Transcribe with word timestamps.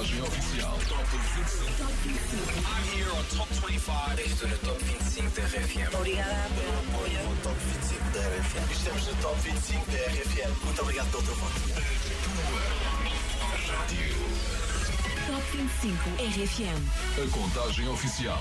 contagem 0.00 0.22
oficial. 0.22 0.78
Top 0.88 1.04
25. 1.10 1.76
Top 1.76 1.92
25. 2.04 2.64
I'm 2.64 2.84
here 2.96 3.10
on 3.12 3.24
Top 3.36 3.48
25. 3.48 4.20
Estou 4.22 4.48
no 4.48 4.56
Top 4.58 4.78
25 4.82 5.30
da 5.30 5.42
RFM. 5.42 5.94
Obrigada 5.94 6.50
pelo 6.54 6.78
apoio. 6.78 7.22
No 7.28 7.36
Top 7.42 7.56
25 7.60 8.10
da 8.12 8.20
RFM. 8.20 8.72
Estamos 8.72 9.06
no 9.06 9.14
Top 9.16 9.40
25 9.40 9.90
da 9.90 9.98
RFM. 9.98 10.64
Muito 10.64 10.82
obrigado 10.82 11.10
pelo 11.10 11.22
teu 11.22 11.34
voto. 11.34 11.60
Rádio. 13.68 14.14
Top 15.26 15.56
25 15.56 16.10
RFM. 16.18 16.80
A 17.18 17.30
contagem 17.30 17.88
oficial. 17.88 18.40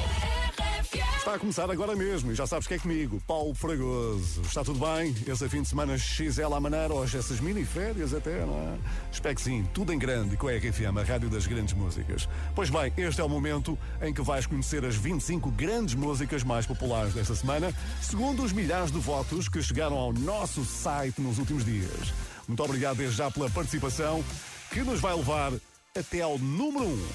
Está 1.20 1.36
a 1.36 1.40
começar 1.40 1.70
agora 1.70 1.98
mesmo 1.98 2.32
e 2.32 2.36
já 2.36 2.48
sabes 2.48 2.66
que 2.66 2.76
é 2.76 2.80
comigo, 2.80 3.22
Paulo 3.28 3.54
Fragoso. 3.54 4.42
Está 4.42 4.64
tudo 4.64 4.80
bem? 4.80 5.14
Esse 5.28 5.50
fim 5.50 5.62
de 5.62 5.68
semana 5.68 5.98
XL 5.98 6.54
à 6.56 6.62
maneira, 6.62 6.94
hoje 6.94 7.18
essas 7.18 7.42
mini 7.42 7.66
férias 7.66 8.14
até, 8.14 8.46
não 8.46 8.56
é? 8.56 8.78
Espero 9.12 9.36
que 9.36 9.42
sim, 9.42 9.68
tudo 9.74 9.92
em 9.92 10.00
grande 10.00 10.38
com 10.38 10.48
a 10.48 10.54
RFM, 10.54 10.98
a 10.98 11.04
rádio 11.04 11.30
das 11.30 11.46
grandes 11.46 11.74
músicas. 11.74 12.28
Pois 12.56 12.70
bem, 12.70 12.94
este 12.98 13.20
é 13.20 13.24
o 13.24 13.28
momento 13.28 13.78
em 14.02 14.14
que 14.14 14.22
vais 14.22 14.46
conhecer 14.46 14.86
as 14.86 14.96
25 14.96 15.52
grandes 15.52 15.94
músicas 15.94 16.42
mais 16.42 16.66
populares 16.66 17.14
desta 17.14 17.36
semana, 17.36 17.76
segundo 18.02 18.42
os 18.42 18.54
milhares 18.54 18.90
de 18.90 19.00
votos 19.00 19.50
que 19.50 19.62
chegaram 19.62 19.98
ao 19.98 20.14
nosso 20.14 20.64
site 20.64 21.22
nos 21.22 21.38
últimos 21.38 21.66
dias. 21.66 22.14
Muito 22.48 22.64
obrigado 22.64 22.96
desde 22.96 23.18
já 23.18 23.30
pela 23.30 23.50
participação, 23.50 24.24
que 24.72 24.80
nos 24.84 25.02
vai 25.02 25.14
levar 25.14 25.52
até 25.94 26.22
ao 26.22 26.40
número 26.40 26.88
1. 26.88 27.08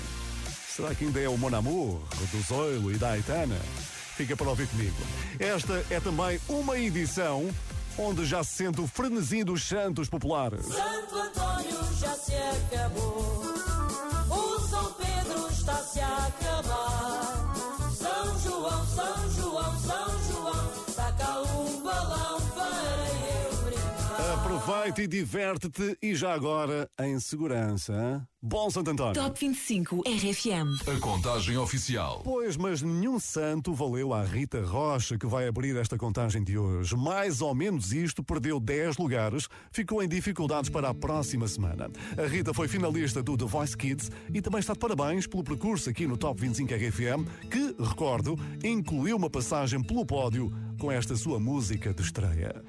Será 0.77 0.95
que 0.95 1.07
ainda 1.07 1.21
é 1.21 1.29
o 1.29 1.39
Mon 1.39 1.55
Amour, 1.55 2.03
do 2.31 2.43
Zoilo 2.43 2.93
e 2.93 2.99
da 2.99 3.13
Aitana? 3.13 3.57
Fica 4.17 4.37
para 4.37 4.49
ouvir 4.49 4.69
comigo. 4.69 4.97
Esta 5.41 5.85
é 5.91 5.99
também 5.99 6.41
uma 6.49 6.79
edição 6.79 7.51
onde 7.99 8.25
já 8.25 8.45
se 8.45 8.65
sente 8.65 8.81
o 8.81 8.87
frenesim 8.87 9.45
dos 9.45 9.65
santos 9.65 10.09
populares. 10.09 10.65
Santo 10.67 11.17
Antônio 11.17 11.79
já 11.99 12.15
se 12.15 12.33
acabou, 12.35 13.43
o 14.31 14.61
São 14.69 14.93
Pedro 14.95 15.49
está-se 15.51 16.01
a 16.01 16.27
acabar. 16.27 17.55
São 17.97 18.39
João, 18.39 18.87
São 18.87 19.17
João, 19.17 19.34
Aproveita 24.65 25.03
e 25.03 25.07
diverte-te 25.07 25.99
e 26.01 26.15
já 26.15 26.33
agora 26.33 26.89
em 26.99 27.21
segurança. 27.21 27.93
hein? 27.93 28.23
Bom 28.41 28.71
Santo 28.71 28.91
António! 28.93 29.13
Top 29.13 29.39
25 29.39 30.01
RFM. 30.07 30.89
A 30.89 30.99
contagem 31.01 31.59
oficial. 31.59 32.23
Pois, 32.25 32.57
mas 32.57 32.81
nenhum 32.81 33.21
santo 33.21 33.75
valeu 33.75 34.15
à 34.15 34.25
Rita 34.25 34.65
Rocha 34.65 35.19
que 35.19 35.27
vai 35.27 35.47
abrir 35.47 35.77
esta 35.77 35.99
contagem 35.99 36.43
de 36.43 36.57
hoje. 36.57 36.97
Mais 36.97 37.43
ou 37.43 37.55
menos 37.55 37.93
isto, 37.93 38.25
perdeu 38.25 38.59
10 38.59 38.97
lugares, 38.97 39.49
ficou 39.71 40.03
em 40.03 40.09
dificuldades 40.09 40.71
para 40.71 40.89
a 40.89 40.95
próxima 40.95 41.47
semana. 41.47 41.91
A 42.17 42.27
Rita 42.27 42.55
foi 42.55 42.67
finalista 42.67 43.23
do 43.23 43.37
The 43.37 43.45
Voice 43.45 43.77
Kids 43.77 44.11
e 44.33 44.41
também 44.41 44.61
está 44.61 44.73
de 44.73 44.79
parabéns 44.79 45.27
pelo 45.27 45.45
percurso 45.45 45.91
aqui 45.91 46.07
no 46.07 46.17
Top 46.17 46.41
25 46.41 46.73
RFM, 46.73 47.29
que, 47.51 47.77
recordo, 47.83 48.35
incluiu 48.65 49.19
uma 49.19 49.29
passagem 49.29 49.83
pelo 49.83 50.07
pódio 50.07 50.51
com 50.79 50.91
esta 50.91 51.15
sua 51.17 51.39
música 51.39 51.93
de 51.93 52.01
estreia. 52.01 52.65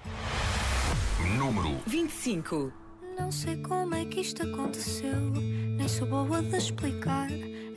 Número 1.33 1.81
25. 1.87 2.71
Não 3.17 3.31
sei 3.31 3.57
como 3.57 3.95
é 3.95 4.05
que 4.05 4.21
isto 4.21 4.43
aconteceu, 4.43 5.19
nem 5.75 5.87
sou 5.87 6.07
boa 6.07 6.41
de 6.41 6.55
explicar. 6.55 7.27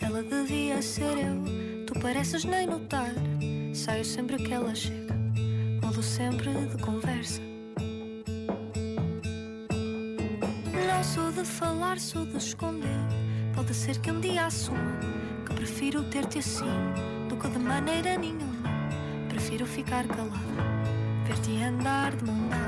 Ela 0.01 0.23
devia 0.23 0.83
ser 0.83 1.17
eu, 1.17 1.87
tu 1.87 1.99
pareces 1.99 2.45
nem 2.45 2.67
notar. 2.67 3.13
Saio 3.73 4.05
sempre 4.05 4.37
que 4.37 4.53
ela 4.53 4.75
chega, 4.75 5.15
mudo 5.83 6.03
sempre 6.03 6.51
de 6.67 6.83
conversa. 6.83 7.41
Não 10.87 11.03
sou 11.03 11.33
de 11.33 11.45
falar, 11.45 11.99
sou 11.99 12.27
de 12.27 12.37
esconder. 12.37 13.01
Pode 13.55 13.73
ser 13.75 13.99
que 14.01 14.11
um 14.11 14.21
dia 14.21 14.47
assuma 14.47 15.01
que 15.47 15.55
prefiro 15.55 16.05
ter-te 16.11 16.39
assim 16.39 16.67
do 17.29 17.37
que 17.37 17.49
de 17.49 17.59
maneira 17.59 18.19
nenhuma. 18.19 18.69
Prefiro 19.29 19.65
ficar 19.65 20.07
calada, 20.07 20.37
ver-te 21.27 21.63
andar 21.63 22.15
de 22.15 22.25
mão 22.25 22.49
dada. 22.49 22.68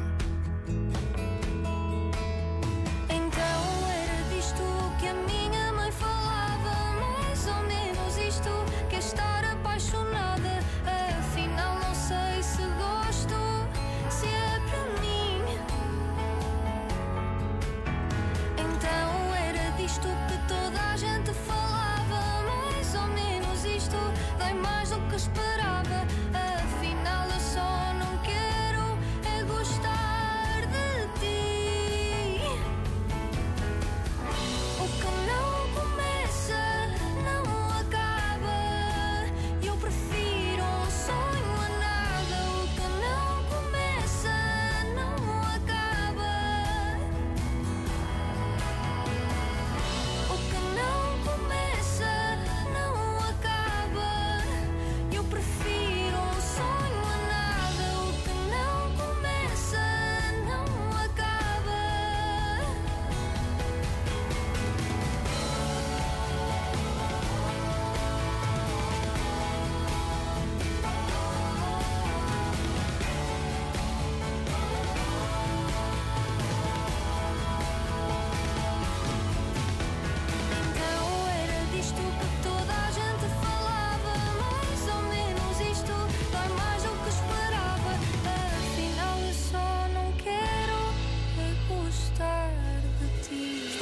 Mais 25.21 25.27
do 25.27 25.50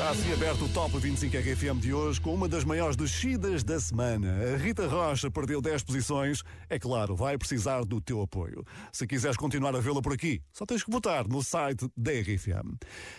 Está 0.09 0.21
assim 0.21 0.33
aberto 0.33 0.65
o 0.65 0.69
Top 0.69 0.97
25 0.97 1.37
RFM 1.37 1.79
de 1.79 1.93
hoje 1.93 2.19
com 2.19 2.33
uma 2.33 2.49
das 2.49 2.63
maiores 2.63 2.95
descidas 2.95 3.63
da 3.63 3.79
semana. 3.79 4.55
A 4.55 4.57
Rita 4.57 4.87
Rocha 4.87 5.29
perdeu 5.29 5.61
10 5.61 5.83
posições. 5.83 6.41
É 6.67 6.79
claro, 6.79 7.15
vai 7.15 7.37
precisar 7.37 7.85
do 7.85 8.01
teu 8.01 8.19
apoio. 8.19 8.65
Se 8.91 9.05
quiseres 9.05 9.37
continuar 9.37 9.75
a 9.75 9.79
vê-la 9.79 10.01
por 10.01 10.11
aqui, 10.11 10.41
só 10.51 10.65
tens 10.65 10.83
que 10.83 10.89
votar 10.89 11.27
no 11.27 11.43
site 11.43 11.87
da 11.95 12.11
RFM. 12.11 12.75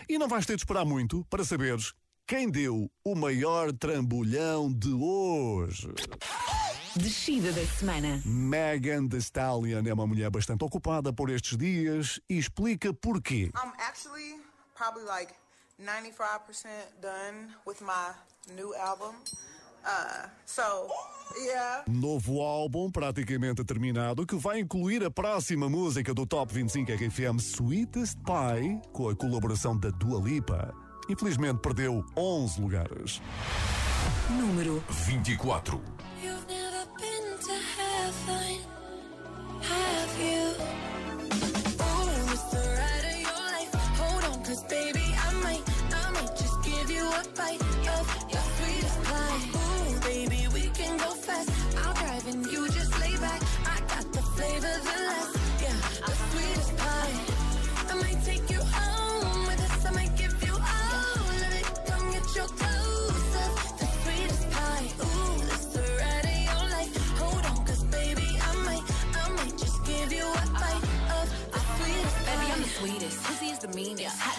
E 0.09 0.17
não 0.17 0.27
vais 0.27 0.45
ter 0.45 0.57
de 0.57 0.63
esperar 0.63 0.83
muito 0.83 1.23
para 1.29 1.45
saberes 1.45 1.93
quem 2.27 2.51
deu 2.51 2.91
o 3.05 3.15
maior 3.15 3.71
trambolhão 3.71 4.69
de 4.69 4.91
hoje. 4.91 5.87
Descida 6.97 7.53
da 7.53 7.65
semana. 7.67 8.21
Megan 8.25 9.07
Thee 9.07 9.19
Stallion 9.19 9.81
é 9.85 9.93
uma 9.93 10.05
mulher 10.05 10.29
bastante 10.29 10.65
ocupada 10.65 11.13
por 11.13 11.29
estes 11.29 11.57
dias 11.57 12.19
e 12.29 12.37
explica 12.37 12.93
porquê. 12.93 13.49
I'm 13.55 13.71
actually 13.79 14.41
probably 14.75 15.05
like 15.05 15.33
95% 15.81 16.69
done 17.01 17.49
with 17.65 17.81
my 17.81 18.13
new 18.55 18.73
album. 18.75 19.15
Uh, 19.83 20.27
so, 20.45 20.87
yeah. 21.43 21.83
Novo 21.87 22.41
álbum 22.41 22.91
praticamente 22.91 23.63
terminado 23.63 24.25
que 24.25 24.35
vai 24.35 24.59
incluir 24.59 25.03
a 25.03 25.09
próxima 25.09 25.67
música 25.67 26.13
do 26.13 26.25
Top 26.25 26.53
25 26.53 26.91
RFM 26.91 27.39
Sweetest 27.39 28.17
Pie 28.19 28.81
com 28.93 29.09
a 29.09 29.15
colaboração 29.15 29.77
da 29.77 29.89
Dua 29.89 30.21
Lipa. 30.21 30.73
Infelizmente 31.09 31.59
perdeu 31.59 32.05
11 32.15 32.61
lugares. 32.61 33.21
Número 34.29 34.83
24. 34.89 36.00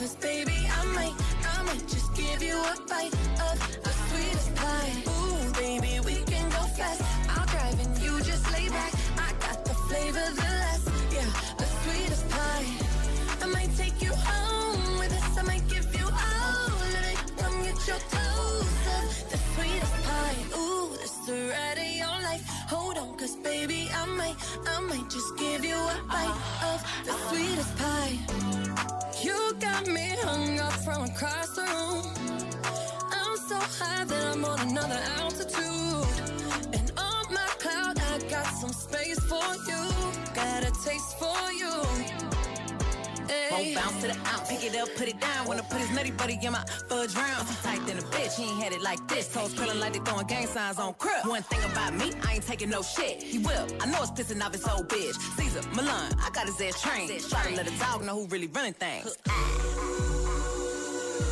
Cause 0.00 0.16
baby, 0.16 0.56
I 0.78 0.84
might, 0.96 1.14
I 1.44 1.62
might 1.62 1.86
just 1.86 2.14
give 2.14 2.42
you 2.42 2.56
a 2.56 2.74
bite 2.88 3.12
of 3.48 3.56
the 3.84 3.92
sweetest 4.08 4.54
pie. 4.54 4.92
Ooh, 5.12 5.52
baby, 5.52 6.00
we 6.06 6.24
can 6.24 6.48
go 6.48 6.62
fast. 6.78 7.02
I'll 7.28 7.46
drive 7.46 7.78
and 7.84 7.98
you 8.02 8.12
just 8.22 8.50
lay 8.50 8.70
back. 8.70 8.94
I 9.18 9.30
got 9.44 9.62
the 9.66 9.74
flavor, 9.74 10.26
the 10.40 10.50
last, 10.62 10.88
yeah, 11.12 11.28
the 11.58 11.66
sweetest 11.82 12.26
pie. 12.30 12.66
I 13.42 13.46
might 13.52 13.76
take 13.76 14.00
you 14.00 14.12
home 14.14 14.98
with 14.98 15.12
us. 15.12 15.36
I 15.36 15.42
might 15.42 15.68
give 15.68 15.94
you 15.94 16.06
all 16.06 16.72
of 16.86 17.04
it. 17.12 17.18
Come 17.36 17.56
get 17.62 17.78
your 17.86 18.00
toast 18.16 18.84
of 18.96 19.08
the 19.32 19.38
sweetest 19.52 19.96
pie. 20.06 20.40
Ooh, 20.56 20.94
it's 20.94 21.18
the 21.26 21.36
your 21.98 21.99
life. 22.30 22.46
Hold 22.68 22.96
on, 22.98 23.10
cause 23.18 23.36
baby, 23.36 23.88
I 24.02 24.04
might, 24.20 24.36
I 24.74 24.80
might 24.90 25.08
just 25.16 25.30
give 25.36 25.64
you 25.64 25.78
a 25.94 25.96
bite 26.08 26.38
of 26.70 26.78
the 27.06 27.14
sweetest 27.28 27.72
pie. 27.82 28.16
You 29.24 29.38
got 29.66 29.86
me 29.86 30.06
hung 30.26 30.58
up 30.66 30.76
from 30.86 31.00
across 31.10 31.48
the 31.58 31.66
room. 31.74 32.04
I'm 33.20 33.36
so 33.50 33.58
high 33.78 34.04
that 34.10 34.24
I'm 34.32 34.44
on 34.44 34.60
another 34.68 35.00
altitude. 35.20 36.08
And 36.76 36.86
on 37.10 37.24
my 37.38 37.50
cloud, 37.62 37.96
I 38.12 38.14
got 38.34 38.48
some 38.60 38.74
space 38.86 39.20
for 39.30 39.50
you. 39.70 39.82
Got 40.40 40.60
a 40.70 40.72
taste 40.86 41.12
for 41.22 41.42
you. 41.60 41.74
Won't 43.50 43.74
bounce 43.74 44.00
to 44.02 44.08
the 44.08 44.16
out, 44.26 44.48
pick 44.48 44.64
it 44.64 44.76
up, 44.76 44.88
put 44.96 45.08
it 45.08 45.20
down. 45.20 45.46
Wanna 45.46 45.62
put 45.62 45.78
his 45.78 45.90
nutty 45.90 46.10
buddy 46.12 46.38
in 46.42 46.52
my 46.52 46.64
fudge 46.88 47.14
round. 47.14 47.48
Too 47.48 47.54
tight 47.62 47.84
than 47.86 47.98
a 47.98 48.02
bitch, 48.02 48.36
he 48.36 48.44
ain't 48.44 48.62
had 48.62 48.72
it 48.72 48.82
like 48.82 49.06
this. 49.08 49.32
Toes 49.32 49.54
curling 49.54 49.80
like 49.80 49.92
they 49.92 49.98
throwing 50.00 50.26
gang 50.26 50.46
signs 50.46 50.78
on 50.78 50.94
crib. 50.94 51.26
One 51.26 51.42
thing 51.42 51.62
about 51.70 51.94
me, 51.94 52.12
I 52.26 52.34
ain't 52.34 52.46
taking 52.46 52.70
no 52.70 52.82
shit. 52.82 53.22
He 53.22 53.38
will, 53.38 53.66
I 53.80 53.86
know 53.86 54.02
it's 54.02 54.10
pissing 54.12 54.44
off 54.44 54.52
his 54.52 54.66
old 54.66 54.88
bitch. 54.88 55.16
Caesar, 55.36 55.62
Milan, 55.74 56.12
I 56.24 56.30
got 56.30 56.46
his 56.46 56.60
ass 56.60 56.80
trained. 56.80 57.10
Try 57.28 57.42
to 57.44 57.56
let 57.56 57.66
a 57.66 57.78
dog 57.78 58.04
know 58.04 58.20
who 58.20 58.26
really 58.26 58.48
running 58.48 58.74
things. 58.74 59.16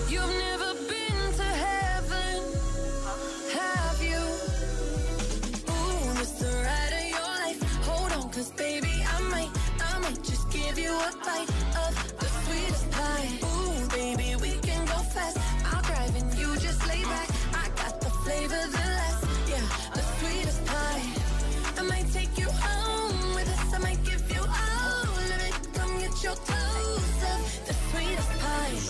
You've 0.09 0.26
never 0.26 0.68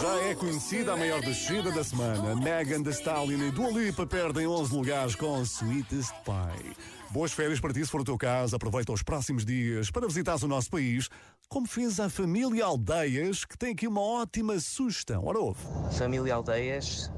Já 0.01 0.15
é 0.23 0.35
conhecida 0.35 0.93
a 0.93 0.97
maior 0.97 1.21
descida 1.21 1.73
da 1.73 1.83
semana. 1.83 2.37
Megan 2.37 2.85
Thee 2.85 2.93
Stallion 2.93 3.49
e 3.49 3.51
Dua 3.51 3.69
Lipa 3.71 4.07
perdem 4.07 4.47
11 4.47 4.73
lugares 4.73 5.15
com 5.17 5.43
Sweetest 5.45 6.13
Pie. 6.25 6.77
Boas 7.11 7.33
férias 7.33 7.59
para 7.59 7.73
ti, 7.73 7.85
se 7.85 7.91
for 7.91 8.03
o 8.03 8.05
teu 8.05 8.17
caso. 8.17 8.55
Aproveita 8.55 8.93
os 8.93 9.03
próximos 9.03 9.45
dias 9.45 9.91
para 9.91 10.07
visitares 10.07 10.45
o 10.45 10.49
nosso 10.49 10.71
país, 10.71 11.09
como 11.49 11.67
fez 11.67 11.99
a 11.99 12.09
família 12.09 12.65
Aldeias, 12.65 13.45
que 13.45 13.59
tem 13.59 13.73
aqui 13.73 13.89
uma 13.89 14.01
ótima 14.01 14.61
sugestão. 14.61 15.25
Ora, 15.27 15.41
ouve. 15.41 15.61
Família 15.99 16.37
Aldeias 16.37 17.11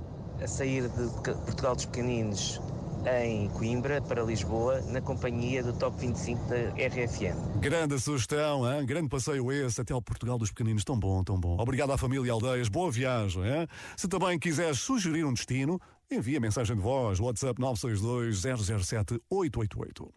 a 0.42 0.46
sair 0.46 0.88
de 0.88 1.10
Portugal 1.22 1.76
dos 1.76 1.84
Pequeninos 1.84 2.58
em 3.06 3.48
Coimbra 3.50 4.00
para 4.02 4.22
Lisboa 4.22 4.80
na 4.82 5.00
companhia 5.00 5.62
do 5.62 5.72
Top 5.72 5.96
25 5.98 6.48
da 6.48 6.56
RFM. 6.56 7.60
Grande 7.60 7.98
sugestão, 7.98 8.70
hein? 8.70 8.84
grande 8.84 9.08
passeio 9.08 9.50
esse 9.50 9.80
até 9.80 9.92
ao 9.92 10.02
Portugal 10.02 10.38
dos 10.38 10.50
Pequeninos. 10.50 10.84
Tão 10.84 10.98
bom, 10.98 11.24
tão 11.24 11.38
bom. 11.38 11.56
Obrigado 11.58 11.92
à 11.92 11.98
família 11.98 12.32
Aldeias. 12.32 12.68
Boa 12.68 12.90
viagem. 12.90 13.42
Hein? 13.42 13.66
Se 13.96 14.08
também 14.08 14.38
quiseres 14.38 14.80
sugerir 14.80 15.24
um 15.24 15.32
destino, 15.32 15.80
envia 16.10 16.40
mensagem 16.40 16.76
de 16.76 16.82
voz. 16.82 17.20
WhatsApp 17.20 17.60
962-007-888. 17.60 20.08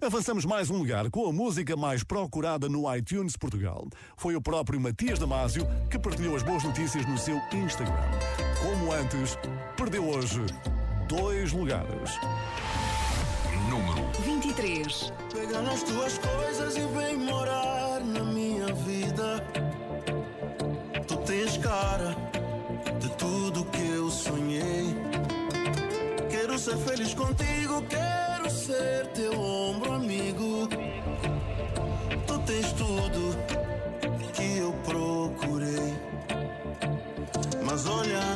Avançamos 0.00 0.44
mais 0.44 0.70
um 0.70 0.78
lugar 0.78 1.10
com 1.10 1.28
a 1.28 1.32
música 1.32 1.76
mais 1.76 2.02
procurada 2.02 2.68
no 2.68 2.92
iTunes 2.94 3.36
Portugal. 3.36 3.86
Foi 4.16 4.34
o 4.34 4.42
próprio 4.42 4.80
Matias 4.80 5.18
Damasio 5.18 5.66
que 5.90 5.98
partilhou 5.98 6.36
as 6.36 6.42
boas 6.42 6.64
notícias 6.64 7.06
no 7.06 7.18
seu 7.18 7.36
Instagram. 7.52 7.92
Como 8.60 8.92
antes, 8.92 9.38
perdeu 9.76 10.08
hoje 10.08 10.40
dois 11.16 11.52
lugares. 11.52 12.18
Número 13.68 14.02
23. 14.20 15.12
Pega 15.32 15.60
nas 15.60 15.82
tuas 15.82 16.18
coisas 16.18 16.76
e 16.76 16.80
vem 16.80 17.18
morar 17.18 18.00
na 18.00 18.24
minha 18.24 18.72
vida. 18.74 19.44
Tu 21.06 21.16
tens 21.18 21.58
cara 21.58 22.16
de 22.98 23.10
tudo 23.10 23.64
que 23.66 23.90
eu 23.90 24.10
sonhei. 24.10 24.96
Quero 26.30 26.58
ser 26.58 26.78
feliz 26.78 27.12
contigo, 27.12 27.82
quero 27.90 28.50
ser 28.50 29.06
teu 29.08 29.38
ombro 29.38 29.92
amigo. 29.92 30.66
Tu 32.26 32.38
tens 32.46 32.72
tudo 32.72 33.36
que 34.32 34.58
eu 34.58 34.72
procurei. 34.86 35.92
Mas 37.62 37.86
olha 37.86 38.31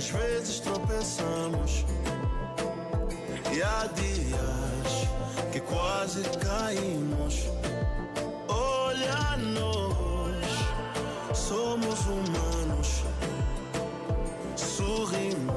às 0.00 0.08
vezes 0.08 0.60
tropeçamos. 0.60 1.84
E 3.54 3.62
há 3.62 3.86
dias 3.94 5.06
que 5.52 5.60
quase 5.60 6.22
caímos. 6.38 7.44
Olha-nos, 8.48 9.66
somos 11.36 12.00
humanos. 12.06 13.02
Sorrimos 14.56 15.49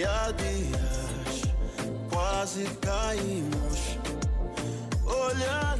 E 0.00 0.02
há 0.02 0.30
dias 0.30 1.42
quase 2.08 2.64
caímos. 2.80 3.98
Olha 5.04 5.76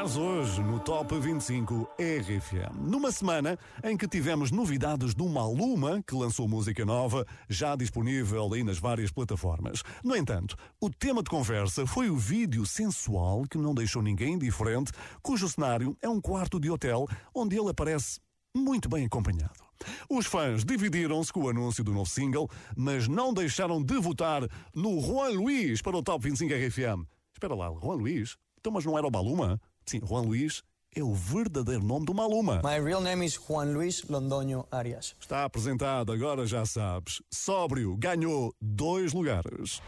lugares 0.00 0.16
hoje 0.16 0.62
no 0.62 0.80
Top 0.80 1.18
25 1.18 1.86
RFM. 1.98 2.74
Numa 2.80 3.12
semana 3.12 3.58
em 3.84 3.96
que 3.96 4.08
tivemos 4.08 4.50
novidades 4.50 5.14
do 5.14 5.28
Maluma, 5.28 6.02
que 6.06 6.14
lançou 6.14 6.48
música 6.48 6.86
nova, 6.86 7.26
já 7.48 7.76
disponível 7.76 8.50
aí 8.54 8.64
nas 8.64 8.78
várias 8.78 9.10
plataformas. 9.10 9.82
No 10.02 10.16
entanto, 10.16 10.56
o 10.80 10.88
tema 10.88 11.22
de 11.22 11.28
conversa 11.28 11.86
foi 11.86 12.08
o 12.08 12.16
vídeo 12.16 12.64
sensual 12.64 13.44
que 13.50 13.58
não 13.58 13.74
deixou 13.74 14.00
ninguém 14.00 14.34
indiferente, 14.34 14.90
cujo 15.22 15.48
cenário 15.48 15.94
é 16.00 16.08
um 16.08 16.20
quarto 16.20 16.58
de 16.58 16.70
hotel 16.70 17.06
onde 17.34 17.58
ele 17.58 17.70
aparece 17.70 18.20
muito 18.56 18.88
bem 18.88 19.04
acompanhado. 19.04 19.60
Os 20.08 20.24
fãs 20.24 20.64
dividiram-se 20.64 21.32
com 21.32 21.42
o 21.42 21.48
anúncio 21.50 21.84
do 21.84 21.92
novo 21.92 22.08
single, 22.08 22.48
mas 22.74 23.06
não 23.06 23.34
deixaram 23.34 23.82
de 23.82 23.98
votar 23.98 24.48
no 24.74 24.98
Juan 25.00 25.30
Luís 25.30 25.82
para 25.82 25.96
o 25.96 26.02
Top 26.02 26.22
25 26.22 26.54
RFM. 26.54 27.06
Espera 27.34 27.54
lá, 27.54 27.66
Juan 27.66 27.96
Luís? 27.96 28.36
Então, 28.58 28.72
mas 28.72 28.84
não 28.84 28.96
era 28.96 29.06
o 29.06 29.10
Maluma? 29.10 29.60
Sim, 29.90 30.00
Juan 30.04 30.22
Luís 30.22 30.62
é 30.94 31.02
o 31.02 31.12
verdadeiro 31.12 31.82
nome 31.82 32.06
do 32.06 32.14
Maluma. 32.14 32.62
My 32.62 32.78
real 32.78 33.00
name 33.00 33.26
is 33.26 33.36
Juan 33.36 33.72
Luis 33.72 34.04
Londoño 34.08 34.64
Arias. 34.70 35.16
Está 35.18 35.42
apresentado, 35.44 36.12
agora 36.12 36.46
já 36.46 36.64
sabes. 36.64 37.20
Sóbrio 37.28 37.96
ganhou 37.96 38.54
dois 38.60 39.12
lugares. 39.12 39.82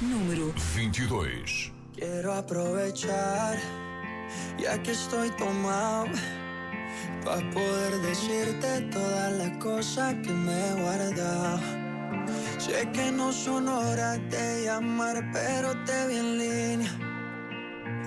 Número 0.00 0.52
22. 0.74 1.72
Quiero 1.92 2.32
aprovechar, 2.32 3.56
ya 4.58 4.76
que 4.78 4.90
estoy 4.90 5.30
tomado, 5.36 6.10
para 7.24 7.48
poder 7.52 8.00
decirte 8.02 8.80
todas 8.90 9.32
las 9.38 9.62
cosas 9.62 10.14
que 10.24 10.32
me 10.32 10.70
he 10.70 10.82
guardado. 10.82 11.60
Sé 12.58 12.84
que 12.92 13.12
no 13.12 13.32
son 13.32 13.68
horas 13.68 14.18
de 14.28 14.64
llamar, 14.64 15.22
pero 15.32 15.72
te 15.84 16.08
vi 16.08 16.16
en 16.16 16.38
línea. 16.38 17.07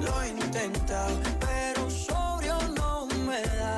Lo 0.00 0.22
he 0.22 0.28
intentado, 0.28 1.18
pero 1.40 1.90
sobrio 1.90 2.56
no 2.76 3.06
me 3.26 3.42
da. 3.42 3.76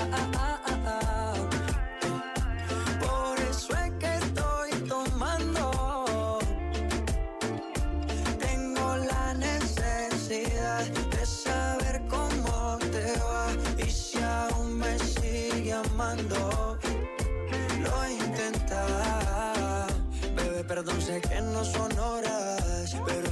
Por 3.01 3.41
eso 3.41 3.73
es 3.75 3.91
que 3.99 4.15
estoy 4.17 4.71
tomando. 4.87 6.39
Tengo 8.39 8.97
la 8.97 9.35
necesidad 9.35 10.85
de 11.11 11.27
saber 11.27 12.03
cómo 12.09 12.79
te 12.93 13.19
va 13.19 13.47
y 13.79 13.91
si 13.91 14.19
aún 14.19 14.79
me 14.79 14.99
sigue 14.99 15.73
amando. 15.73 16.79
Lo 17.83 18.05
he 18.05 18.13
intentado, 18.13 19.87
bebé, 20.37 20.65
perdón, 20.65 21.01
sé 21.01 21.21
que 21.23 21.41
no 21.41 21.65
son 21.65 21.99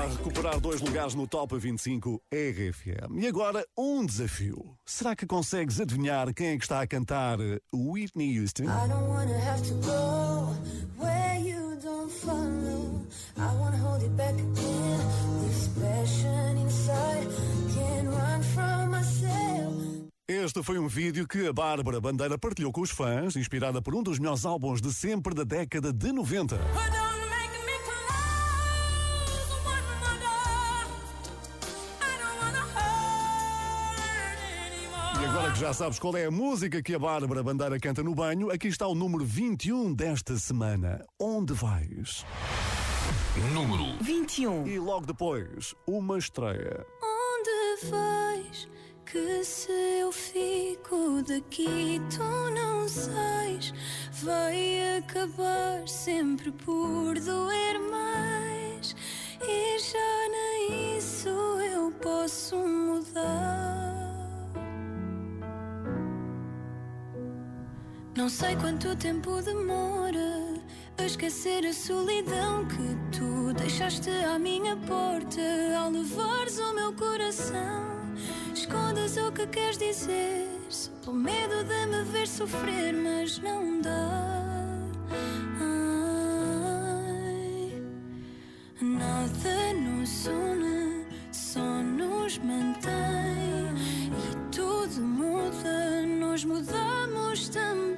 A 0.00 0.06
recuperar 0.06 0.58
dois 0.58 0.80
lugares 0.80 1.14
no 1.14 1.26
Top 1.26 1.56
25 1.58 2.22
RFM. 2.32 3.18
E 3.18 3.26
agora, 3.26 3.66
um 3.76 4.04
desafio. 4.06 4.74
Será 4.86 5.14
que 5.14 5.26
consegues 5.26 5.78
adivinhar 5.78 6.32
quem 6.32 6.48
é 6.48 6.56
que 6.56 6.64
está 6.64 6.80
a 6.80 6.86
cantar 6.86 7.38
Whitney 7.72 8.38
Houston? 8.38 8.64
I 8.64 8.88
don't 8.88 9.08
wanna 9.08 9.36
have 9.36 9.62
to 9.62 9.74
go 9.74 10.56
where 10.98 11.38
you 11.40 11.76
don't 11.82 12.10
follow. 12.10 13.04
I 13.36 13.54
wanna 13.58 13.76
hold 13.76 14.02
it 14.02 14.16
back 14.16 14.32
again. 14.32 15.00
This 15.46 15.68
passion 15.68 16.56
inside 16.56 17.28
can't 17.74 18.08
run 18.08 18.42
from 18.54 18.90
myself. 18.92 20.10
Este 20.26 20.62
foi 20.62 20.78
um 20.78 20.88
vídeo 20.88 21.28
que 21.28 21.46
a 21.46 21.52
Bárbara 21.52 22.00
Bandeira 22.00 22.38
partilhou 22.38 22.72
com 22.72 22.80
os 22.80 22.90
fãs, 22.90 23.36
inspirada 23.36 23.82
por 23.82 23.94
um 23.94 24.02
dos 24.02 24.18
melhores 24.18 24.46
álbuns 24.46 24.80
de 24.80 24.94
sempre 24.94 25.34
da 25.34 25.44
década 25.44 25.92
de 25.92 26.10
90. 26.10 26.56
Já 35.60 35.74
sabes 35.74 35.98
qual 35.98 36.16
é 36.16 36.24
a 36.24 36.30
música 36.30 36.82
que 36.82 36.94
a 36.94 36.98
Bárbara 36.98 37.42
Bandeira 37.42 37.78
canta 37.78 38.02
no 38.02 38.14
banho, 38.14 38.50
aqui 38.50 38.68
está 38.68 38.86
o 38.86 38.94
número 38.94 39.26
21 39.26 39.92
desta 39.92 40.38
semana. 40.38 41.04
Onde 41.20 41.52
vais? 41.52 42.24
Número 43.52 43.84
21. 44.00 44.66
E 44.66 44.78
logo 44.78 45.04
depois, 45.04 45.74
uma 45.86 46.16
estreia. 46.16 46.86
Onde 47.02 47.90
vais? 47.90 48.68
Que 49.04 49.44
se 49.44 49.70
eu 50.00 50.10
fico 50.10 51.22
daqui, 51.28 52.00
tu 52.08 52.24
não 52.54 52.88
sais. 52.88 53.74
Vai 54.22 54.96
acabar 54.96 55.86
sempre 55.86 56.52
por 56.52 57.20
doer 57.20 57.78
mais. 57.90 58.96
E 59.42 59.78
já 59.78 60.28
nem 60.30 60.96
isso 60.96 61.28
eu 61.28 61.92
posso 62.00 62.56
mudar. 62.56 63.99
Não 68.20 68.28
sei 68.28 68.54
quanto 68.54 68.94
tempo 68.96 69.40
demora 69.40 70.60
a 70.98 71.06
esquecer 71.06 71.64
a 71.64 71.72
solidão 71.72 72.66
que 72.66 72.94
tu 73.16 73.54
deixaste 73.54 74.10
à 74.10 74.38
minha 74.38 74.76
porta 74.76 75.40
ao 75.78 75.90
levares 75.90 76.58
o 76.58 76.74
meu 76.74 76.92
coração. 76.92 78.12
Escondas 78.52 79.16
o 79.16 79.32
que 79.32 79.46
queres 79.46 79.78
dizer, 79.78 80.46
só 80.68 80.90
pelo 81.02 81.16
medo 81.16 81.64
de 81.64 81.86
me 81.86 82.02
ver 82.12 82.28
sofrer, 82.28 82.92
mas 82.92 83.38
não 83.38 83.80
dá. 83.80 83.88
Ai, 85.62 86.52
nada 88.82 89.72
nos 89.80 90.26
une, 90.26 91.06
só 91.32 91.58
nos 91.58 92.36
mantém. 92.36 92.92
E 94.12 94.36
tudo 94.54 95.00
muda, 95.00 96.04
nós 96.20 96.44
mudamos 96.44 97.48
também. 97.48 97.89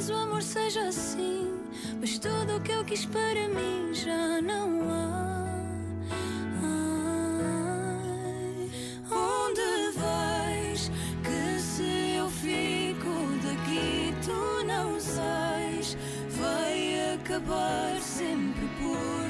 Talvez 0.00 0.18
o 0.18 0.22
amor 0.22 0.42
seja 0.42 0.88
assim, 0.88 1.60
mas 2.00 2.18
tudo 2.18 2.56
o 2.56 2.60
que 2.62 2.72
eu 2.72 2.82
quis 2.86 3.04
para 3.04 3.48
mim 3.48 3.92
já 3.92 4.40
não 4.40 4.88
há. 4.90 5.60
Onde 9.12 9.98
vais? 9.98 10.90
Que 11.22 11.60
se 11.60 12.16
eu 12.16 12.30
fico 12.30 13.10
daqui, 13.44 14.14
tu 14.24 14.64
não 14.64 14.98
sais. 14.98 15.98
Vai 16.30 17.14
acabar 17.14 18.00
sempre 18.00 18.66
por 18.80 19.29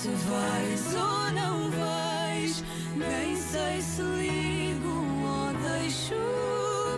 se 0.00 0.08
vais 0.08 0.94
ou 0.94 1.32
não 1.32 1.70
vais. 1.70 2.64
Nem 2.96 3.36
sei 3.36 3.82
se 3.82 4.00
ligo 4.00 4.88
ou 4.88 5.52
deixo 5.68 6.14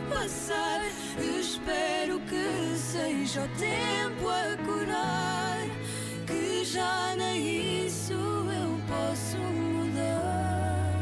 passar. 0.09 0.81
Espero 1.41 2.21
que 2.21 2.77
seja 2.79 3.43
o 3.43 3.49
tempo 3.59 4.29
a 4.29 4.57
curar. 4.65 5.67
Que 6.29 6.65
já 6.65 7.17
nem 7.17 7.87
isso 7.87 8.13
eu 8.13 8.81
posso 8.87 9.37
mudar. 9.39 10.95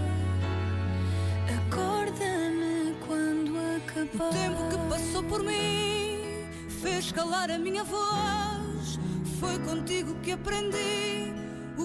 Acorda-me 1.58 2.96
quando 3.06 3.58
acabar. 3.76 4.28
O 4.28 4.32
tempo 4.32 4.68
que 4.70 4.88
passou 4.88 5.22
por 5.24 5.42
mim 5.42 6.46
fez 6.80 7.12
calar 7.12 7.50
a 7.50 7.58
minha 7.58 7.84
voz. 7.84 8.98
Foi 9.38 9.58
contigo 9.58 10.14
que 10.22 10.32
aprendi 10.32 11.09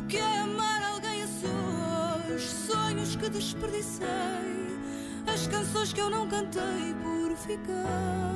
que 0.08 0.18
é 0.18 0.40
amar 0.40 0.84
alguém 0.84 1.24
a 1.24 1.28
sós. 1.28 2.44
Sonhos 2.44 3.16
que 3.16 3.30
desperdicei, 3.30 4.06
as 5.28 5.48
canções 5.48 5.94
que 5.94 6.02
eu 6.02 6.10
não 6.10 6.28
cantei 6.28 6.96
por 7.04 7.36
ficar. 7.38 8.36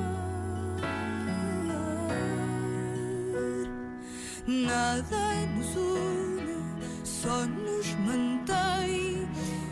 Nada 4.46 5.46
nos 5.54 5.76
une, 5.76 6.56
só 7.04 7.46
nos 7.46 7.94
mantém. 7.94 9.28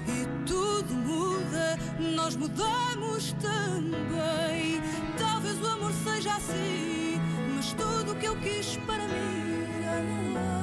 E 0.07 0.47
tudo 0.47 0.95
muda, 0.95 1.79
nós 2.15 2.37
mudamos 2.37 3.33
também. 3.35 4.81
Talvez 5.19 5.61
o 5.61 5.67
amor 5.67 5.93
seja 6.05 6.37
assim, 6.37 7.21
mas 7.57 7.73
tudo 7.73 8.13
o 8.13 8.17
que 8.17 8.27
eu 8.27 8.37
quis 8.37 8.77
para 8.87 9.05
mim 9.09 9.67
já 9.83 10.01
não 10.01 10.58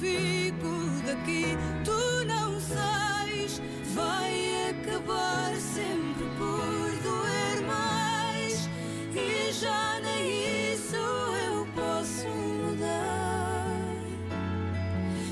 fico 0.00 0.72
daqui, 1.06 1.56
tu 1.84 2.24
não 2.26 2.60
sais. 2.60 3.60
Vai 3.94 4.70
acabar 4.70 5.54
sempre 5.56 6.24
por 6.38 6.90
doer 7.02 7.62
mais. 7.66 8.68
E 9.14 9.52
já 9.52 10.00
nem 10.00 10.74
isso 10.74 10.96
eu 10.96 11.66
posso 11.74 12.28
mudar. 12.28 13.76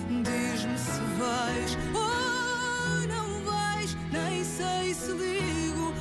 Diz-me 0.09 0.79
se 0.79 1.01
vais 1.19 1.79
ou 1.95 3.09
não 3.09 3.45
vais. 3.45 3.97
Nem 4.11 4.45
sei 4.45 4.95
se 4.95 5.13
ligo 5.13 5.93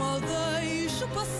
ou 0.00 0.20
deixo 0.20 1.06
passar. 1.08 1.39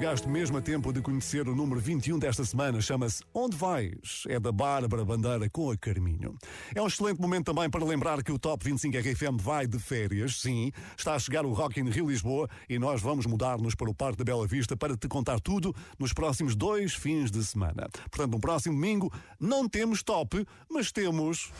Chegaste 0.00 0.26
mesmo 0.30 0.56
a 0.56 0.62
tempo 0.62 0.94
de 0.94 1.02
conhecer 1.02 1.46
o 1.46 1.54
número 1.54 1.78
21 1.78 2.18
desta 2.18 2.42
semana, 2.42 2.80
chama-se 2.80 3.22
Onde 3.34 3.54
Vais? 3.54 4.22
É 4.28 4.40
da 4.40 4.50
Bárbara 4.50 5.04
Bandeira 5.04 5.50
com 5.50 5.70
a 5.70 5.76
Carminho. 5.76 6.38
É 6.74 6.80
um 6.80 6.86
excelente 6.86 7.20
momento 7.20 7.52
também 7.52 7.68
para 7.68 7.84
lembrar 7.84 8.22
que 8.22 8.32
o 8.32 8.38
Top 8.38 8.64
25 8.64 8.96
RFM 8.96 9.36
vai 9.38 9.66
de 9.66 9.78
férias, 9.78 10.40
sim. 10.40 10.72
Está 10.96 11.16
a 11.16 11.18
chegar 11.18 11.44
o 11.44 11.52
Rock 11.52 11.80
in 11.80 11.90
Rio 11.90 12.08
Lisboa 12.08 12.48
e 12.66 12.78
nós 12.78 13.02
vamos 13.02 13.26
mudar-nos 13.26 13.74
para 13.74 13.90
o 13.90 13.94
Parque 13.94 14.16
da 14.16 14.24
Bela 14.24 14.46
Vista 14.46 14.74
para 14.74 14.96
te 14.96 15.06
contar 15.06 15.38
tudo 15.38 15.76
nos 15.98 16.14
próximos 16.14 16.56
dois 16.56 16.94
fins 16.94 17.30
de 17.30 17.44
semana. 17.44 17.86
Portanto, 18.10 18.32
no 18.32 18.40
próximo 18.40 18.76
domingo 18.76 19.12
não 19.38 19.68
temos 19.68 20.02
top, 20.02 20.46
mas 20.70 20.90
temos. 20.90 21.52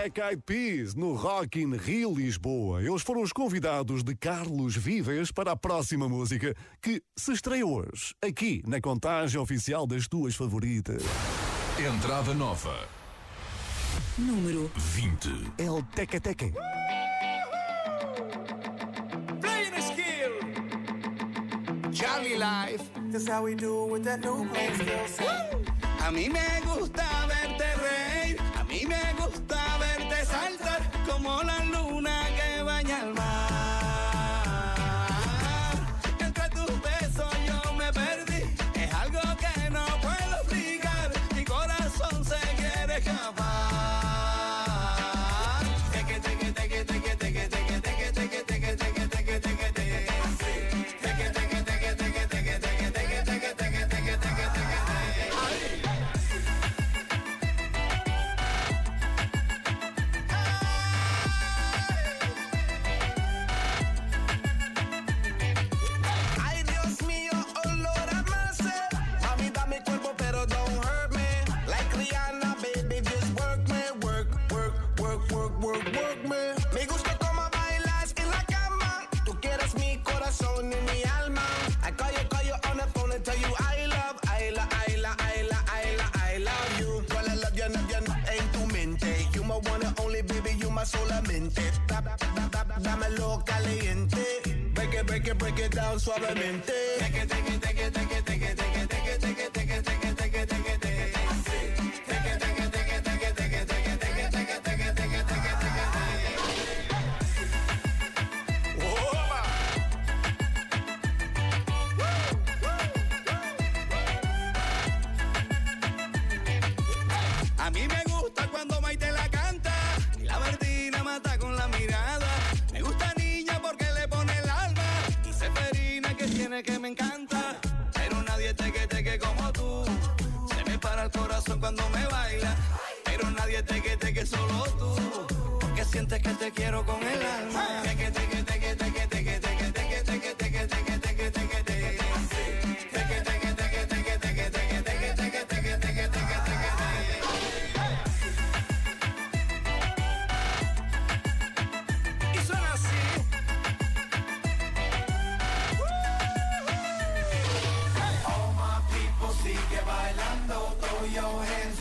Black 0.00 0.18
Eyed 0.18 0.42
Peas 0.46 0.94
no 0.94 1.12
Rock 1.12 1.60
in 1.60 1.76
Rio 1.76 2.14
Lisboa. 2.14 2.82
Eles 2.82 3.02
foram 3.02 3.20
os 3.20 3.34
convidados 3.34 4.02
de 4.02 4.16
Carlos 4.16 4.74
Vives 4.74 5.30
para 5.30 5.52
a 5.52 5.56
próxima 5.56 6.08
música 6.08 6.54
que 6.80 7.02
se 7.14 7.32
estreia 7.32 7.66
hoje, 7.66 8.14
aqui 8.24 8.62
na 8.66 8.80
contagem 8.80 9.38
oficial 9.38 9.86
das 9.86 10.08
tuas 10.08 10.34
favoritas. 10.34 11.02
Entrada 11.78 12.32
nova. 12.32 12.88
Número 14.16 14.70
20. 14.74 15.28
El 15.58 15.82
Teque 15.94 16.18
Teque. 16.18 16.54
Playing 19.42 19.74
a 19.74 19.82
skill. 19.82 20.32
Jolly 21.92 22.38
life. 22.38 22.90
That's 23.12 23.28
how 23.28 23.44
we 23.44 23.54
do 23.54 23.84
with 23.84 24.04
that 24.04 24.20
new 24.20 24.48
still 25.08 25.26
A 26.02 26.10
mí 26.10 26.30
me 26.30 26.60
gusta 26.64 27.04
verte 27.26 27.64
reír, 27.76 28.38
a 28.58 28.64
mí 28.64 28.86
me 28.86 29.12
gusta 29.22 29.69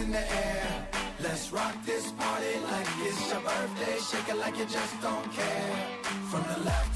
in 0.10 0.14
the 0.14 0.34
air. 0.34 0.88
Let's 1.22 1.52
rock 1.52 1.76
this 1.86 2.12
party 2.14 2.54
like 2.72 2.90
it's 3.08 3.30
your 3.30 3.42
birthday. 3.42 3.98
Shake 4.10 4.30
it 4.30 4.38
like 4.38 4.58
you 4.58 4.66
just 4.66 4.96
don't 5.02 5.32
care. 5.34 5.72
From 6.32 6.44
the 6.52 6.60
left 6.66 6.89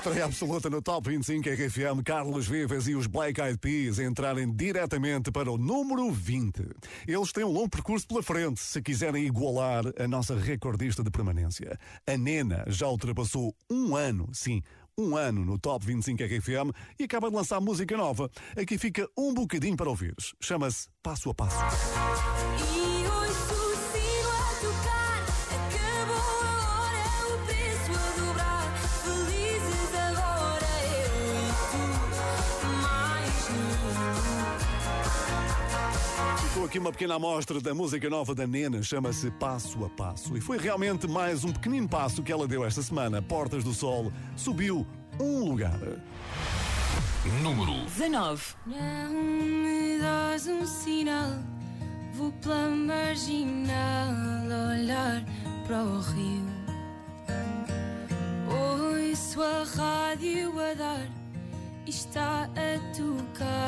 Estreia 0.00 0.24
absoluta 0.24 0.70
no 0.70 0.80
Top 0.80 1.06
25 1.10 1.46
RFM, 1.46 2.02
Carlos 2.02 2.48
Vives 2.48 2.88
e 2.88 2.94
os 2.94 3.06
Black 3.06 3.38
Eyed 3.38 3.58
Peas 3.58 3.98
entrarem 3.98 4.50
diretamente 4.50 5.30
para 5.30 5.52
o 5.52 5.58
número 5.58 6.10
20. 6.10 6.62
Eles 7.06 7.32
têm 7.32 7.44
um 7.44 7.52
longo 7.52 7.68
percurso 7.68 8.06
pela 8.08 8.22
frente, 8.22 8.60
se 8.60 8.80
quiserem 8.80 9.26
igualar 9.26 9.84
a 9.98 10.08
nossa 10.08 10.34
recordista 10.34 11.04
de 11.04 11.10
permanência. 11.10 11.78
A 12.06 12.16
Nena 12.16 12.64
já 12.66 12.88
ultrapassou 12.88 13.54
um 13.70 13.94
ano, 13.94 14.30
sim, 14.32 14.62
um 14.96 15.18
ano 15.18 15.44
no 15.44 15.58
Top 15.58 15.84
25 15.84 16.22
RFM 16.24 16.74
e 16.98 17.04
acaba 17.04 17.28
de 17.28 17.36
lançar 17.36 17.60
música 17.60 17.94
nova. 17.94 18.30
Aqui 18.56 18.78
fica 18.78 19.06
um 19.14 19.34
bocadinho 19.34 19.76
para 19.76 19.90
ouvires. 19.90 20.32
Chama-se 20.40 20.88
Passo 21.02 21.28
a 21.28 21.34
Passo. 21.34 21.58
Aqui 36.70 36.78
uma 36.78 36.92
pequena 36.92 37.16
amostra 37.16 37.60
da 37.60 37.74
música 37.74 38.08
nova 38.08 38.32
da 38.32 38.46
Nena, 38.46 38.80
chama-se 38.80 39.28
Passo 39.32 39.84
a 39.84 39.90
Passo. 39.90 40.36
E 40.36 40.40
foi 40.40 40.56
realmente 40.56 41.04
mais 41.08 41.42
um 41.42 41.52
pequenino 41.52 41.88
passo 41.88 42.22
que 42.22 42.30
ela 42.30 42.46
deu 42.46 42.64
esta 42.64 42.80
semana. 42.80 43.20
Portas 43.20 43.64
do 43.64 43.74
Sol 43.74 44.12
subiu 44.36 44.86
um 45.18 45.48
lugar. 45.48 45.80
Número 47.42 47.72
19. 47.86 48.54
Não 48.66 49.12
me 49.12 49.98
dás 49.98 50.46
um 50.46 50.64
sinal, 50.64 51.42
vou 52.14 52.30
pela 52.40 52.68
marginal 52.68 54.14
olhar 54.72 55.24
para 55.66 55.82
o 55.82 55.98
rio. 55.98 56.46
Ouço 59.10 59.42
a 59.42 59.64
rádio 59.64 60.52
a 60.60 60.74
dar 60.74 61.20
está 61.90 62.44
a 62.44 62.96
tocar 62.96 63.59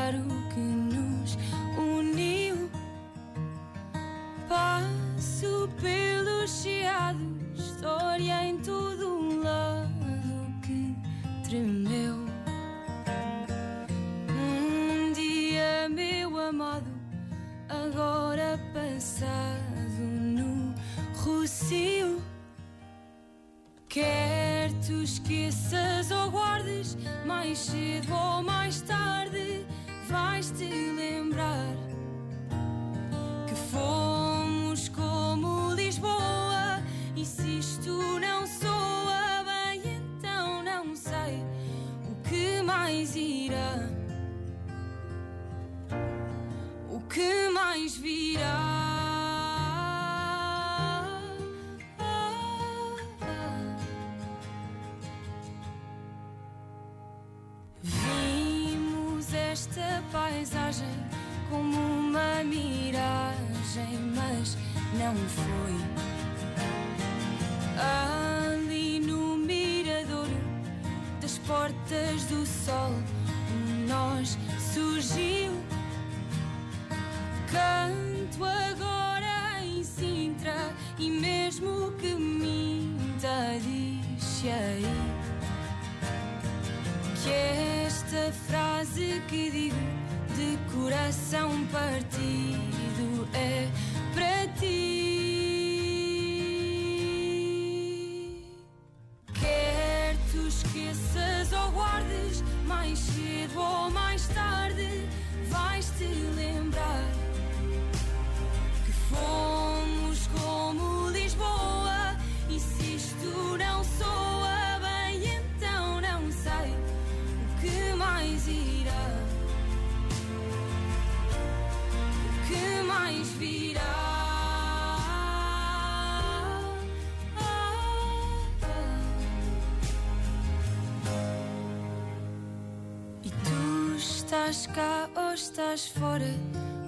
estás 134.52 134.66
cá 134.66 135.08
ou 135.16 135.32
estás 135.32 135.86
fora, 135.88 136.34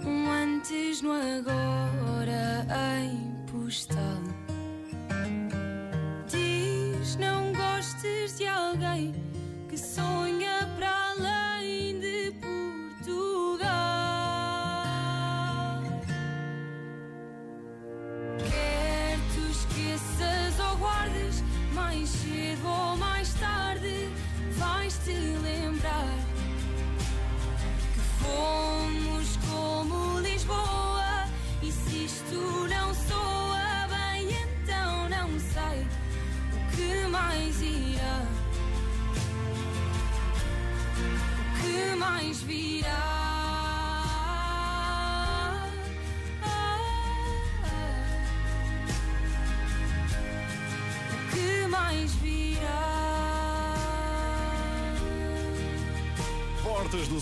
um 0.05 0.31
antes 0.31 1.01
no 1.01 1.13
agora 1.13 1.64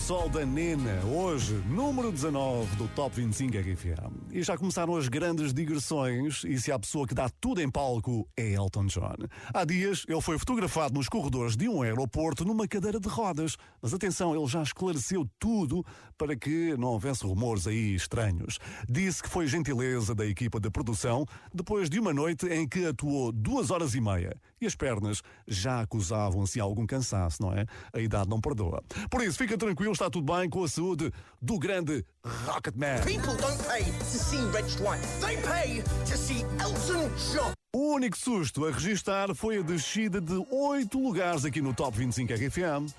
Sol 0.03 0.27
da 0.27 0.45
Nena, 0.45 1.01
hoje, 1.05 1.53
número 1.65 2.11
19 2.11 2.75
do 2.75 2.89
Top 2.89 3.15
25 3.15 3.57
RFM. 3.57 4.33
E 4.33 4.43
já 4.43 4.57
começaram 4.57 4.97
as 4.97 5.07
grandes 5.07 5.53
digressões, 5.53 6.43
e 6.43 6.59
se 6.59 6.73
há 6.73 6.77
pessoa 6.77 7.07
que 7.07 7.13
dá 7.13 7.29
tudo 7.39 7.61
em 7.61 7.71
palco, 7.71 8.27
é 8.35 8.51
Elton 8.51 8.87
John. 8.87 9.15
Há 9.53 9.63
dias, 9.63 10.03
ele 10.09 10.19
foi 10.19 10.37
fotografado 10.37 10.93
nos 10.93 11.07
corredores 11.07 11.55
de 11.55 11.69
um 11.69 11.81
aeroporto 11.83 12.43
numa 12.43 12.67
cadeira 12.67 12.99
de 12.99 13.07
rodas. 13.07 13.55
Mas 13.81 13.93
atenção, 13.93 14.35
ele 14.35 14.45
já 14.45 14.61
esclareceu 14.61 15.25
tudo 15.39 15.85
para 16.17 16.35
que 16.35 16.75
não 16.75 16.89
houvesse 16.89 17.25
rumores 17.25 17.65
aí 17.65 17.95
estranhos. 17.95 18.59
Disse 18.89 19.23
que 19.23 19.29
foi 19.29 19.47
gentileza 19.47 20.13
da 20.13 20.25
equipa 20.25 20.59
de 20.59 20.69
produção 20.69 21.25
depois 21.53 21.89
de 21.89 21.97
uma 21.97 22.13
noite 22.13 22.45
em 22.47 22.67
que 22.67 22.87
atuou 22.87 23.31
duas 23.31 23.71
horas 23.71 23.95
e 23.95 24.01
meia. 24.01 24.35
E 24.63 24.65
as 24.65 24.75
pernas 24.75 25.21
já 25.45 25.81
acusavam-se 25.81 26.57
algum 26.57 26.87
cansaço, 26.87 27.41
não 27.41 27.51
é? 27.51 27.65
A 27.91 27.99
idade 27.99 28.29
não 28.29 28.39
perdoa. 28.39 28.81
Por 29.09 29.21
isso, 29.21 29.37
fica 29.37 29.57
tranquilo, 29.57 29.91
está 29.91 30.09
tudo 30.09 30.33
bem 30.33 30.49
com 30.49 30.63
a 30.63 30.69
saúde 30.69 31.11
do 31.41 31.59
grande 31.59 32.05
Rocketman. 32.23 33.01
People 33.01 33.35
don't 33.35 33.61
pay 33.67 33.83
to 33.83 34.05
see 34.05 34.37
White. 34.79 35.05
They 35.19 35.35
pay 35.41 35.81
to 35.81 36.17
see 36.17 36.45
Elton 36.61 37.09
John. 37.33 37.51
O 37.75 37.95
único 37.95 38.17
susto 38.17 38.65
a 38.65 38.71
registar 38.71 39.35
foi 39.35 39.57
a 39.57 39.61
descida 39.61 40.21
de 40.21 40.41
oito 40.49 40.97
lugares 40.97 41.43
aqui 41.43 41.61
no 41.61 41.73
Top 41.73 41.97
25 41.97 42.31
RFM. 42.33 42.89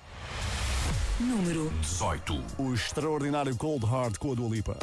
Número 1.19 1.73
18. 1.81 2.43
O 2.59 2.73
extraordinário 2.75 3.55
Cold 3.55 3.83
Heart 3.87 4.19
com 4.19 4.33
a 4.33 4.35
Dua 4.35 4.49
Lipa. 4.49 4.77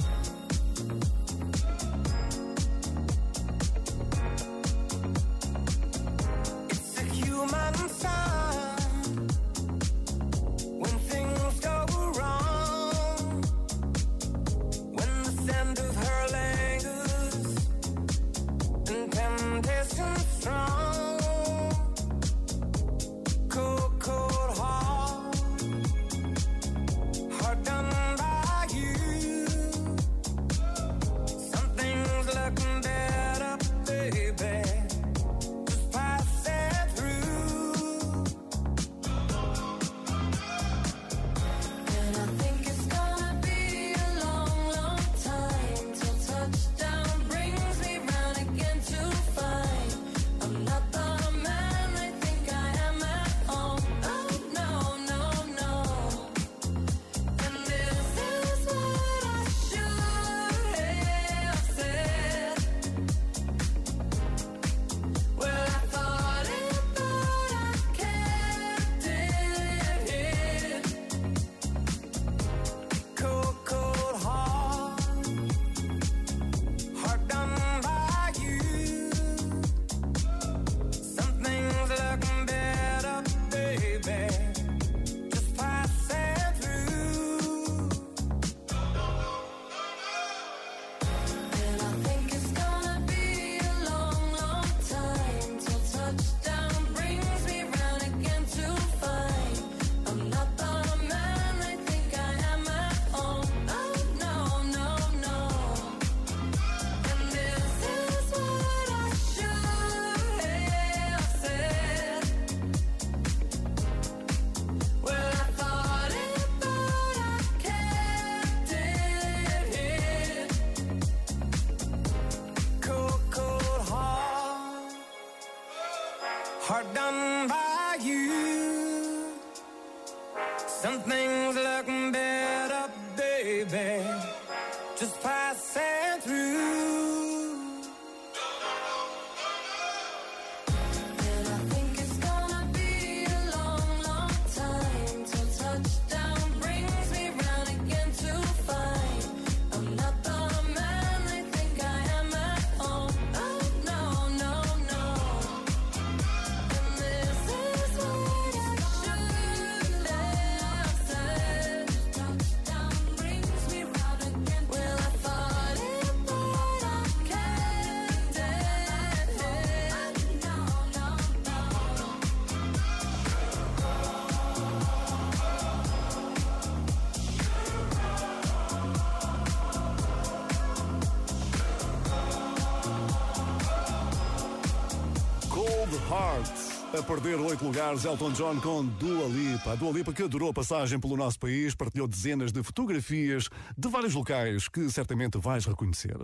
Perder 187.06 187.38
oito 187.40 187.64
lugares, 187.64 188.04
Elton 188.04 188.30
John 188.32 188.60
com 188.60 188.86
Dua 188.86 189.26
Lipa. 189.26 189.72
A 189.72 189.74
Dua 189.74 189.90
Lipa 189.90 190.12
que 190.12 190.22
adorou 190.22 190.50
a 190.50 190.52
passagem 190.52 190.98
pelo 191.00 191.16
nosso 191.16 191.38
país, 191.38 191.74
partilhou 191.74 192.06
dezenas 192.06 192.52
de 192.52 192.62
fotografias 192.62 193.48
de 193.76 193.88
vários 193.88 194.14
locais 194.14 194.68
que 194.68 194.88
certamente 194.88 195.36
vais 195.38 195.66
reconhecer. 195.66 196.16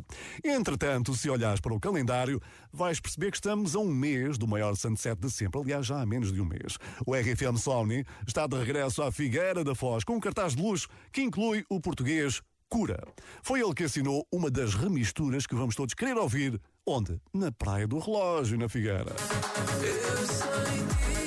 Entretanto, 0.44 1.14
se 1.14 1.28
olhares 1.28 1.60
para 1.60 1.74
o 1.74 1.80
calendário, 1.80 2.40
vais 2.72 3.00
perceber 3.00 3.30
que 3.30 3.36
estamos 3.36 3.74
a 3.74 3.80
um 3.80 3.92
mês 3.92 4.38
do 4.38 4.46
maior 4.46 4.76
sunset 4.76 5.20
de 5.20 5.30
sempre. 5.30 5.60
Aliás, 5.60 5.86
já 5.86 6.00
há 6.00 6.06
menos 6.06 6.32
de 6.32 6.40
um 6.40 6.44
mês. 6.44 6.78
O 7.04 7.14
RFM 7.14 7.58
Sony 7.58 8.04
está 8.26 8.46
de 8.46 8.56
regresso 8.56 9.02
à 9.02 9.10
Figueira 9.10 9.64
da 9.64 9.74
Foz 9.74 10.04
com 10.04 10.14
um 10.16 10.20
cartaz 10.20 10.54
de 10.54 10.62
luxo 10.62 10.88
que 11.12 11.22
inclui 11.22 11.64
o 11.68 11.80
português 11.80 12.40
Cura. 12.68 13.02
Foi 13.42 13.60
ele 13.60 13.72
que 13.72 13.84
assinou 13.84 14.26
uma 14.30 14.50
das 14.50 14.74
remisturas 14.74 15.46
que 15.46 15.54
vamos 15.54 15.74
todos 15.74 15.94
querer 15.94 16.18
ouvir. 16.18 16.60
Onde? 16.90 17.20
Na 17.34 17.52
Praia 17.52 17.86
do 17.86 17.98
Relógio, 17.98 18.56
na 18.56 18.66
Figueira. 18.66 19.14
Eu 19.82 20.26
sem 20.26 21.17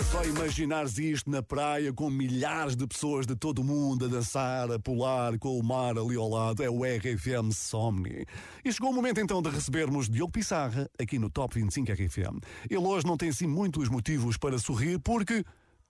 é 0.00 0.02
só 0.02 0.24
imaginares 0.24 0.96
isto 0.96 1.30
na 1.30 1.42
praia 1.42 1.92
com 1.92 2.08
milhares 2.08 2.74
de 2.74 2.86
pessoas 2.86 3.26
de 3.26 3.36
todo 3.36 3.58
o 3.58 3.64
mundo 3.64 4.06
a 4.06 4.08
dançar, 4.08 4.72
a 4.72 4.78
pular 4.78 5.38
com 5.38 5.58
o 5.58 5.62
mar 5.62 5.98
ali 5.98 6.16
ao 6.16 6.26
lado. 6.26 6.62
É 6.62 6.70
o 6.70 6.82
RFM 6.84 7.52
Somni. 7.52 8.24
E 8.64 8.72
chegou 8.72 8.90
o 8.90 8.94
momento 8.94 9.20
então 9.20 9.42
de 9.42 9.50
recebermos 9.50 10.08
Diogo 10.08 10.32
Pissarra 10.32 10.88
aqui 10.98 11.18
no 11.18 11.28
Top 11.28 11.54
25 11.54 11.92
RFM. 11.92 12.40
Ele 12.70 12.78
hoje 12.80 13.06
não 13.06 13.18
tem 13.18 13.28
assim 13.28 13.46
muitos 13.46 13.90
motivos 13.90 14.38
para 14.38 14.58
sorrir 14.58 14.98
porque 15.00 15.44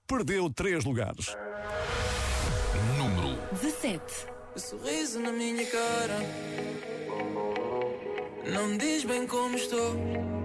perdeu 0.08 0.50
três 0.50 0.84
lugares. 0.84 1.36
Número 2.98 3.38
17. 3.62 4.02
O 4.56 4.58
sorriso 4.58 5.20
na 5.20 5.30
minha 5.30 5.64
cara 5.66 6.18
não 8.52 8.66
me 8.66 8.78
diz 8.78 9.04
bem 9.04 9.24
como 9.24 9.54
estou. 9.54 10.39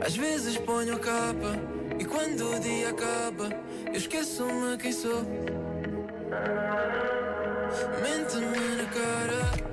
Às 0.00 0.16
vezes 0.16 0.56
ponho 0.58 0.98
capa 0.98 1.58
e 1.98 2.04
quando 2.04 2.50
o 2.50 2.60
dia 2.60 2.90
acaba, 2.90 3.48
eu 3.86 3.94
esqueço-me 3.94 4.76
quem 4.76 4.92
sou. 4.92 5.22
Mente-me 8.02 8.76
na 8.76 8.86
cara 8.90 9.66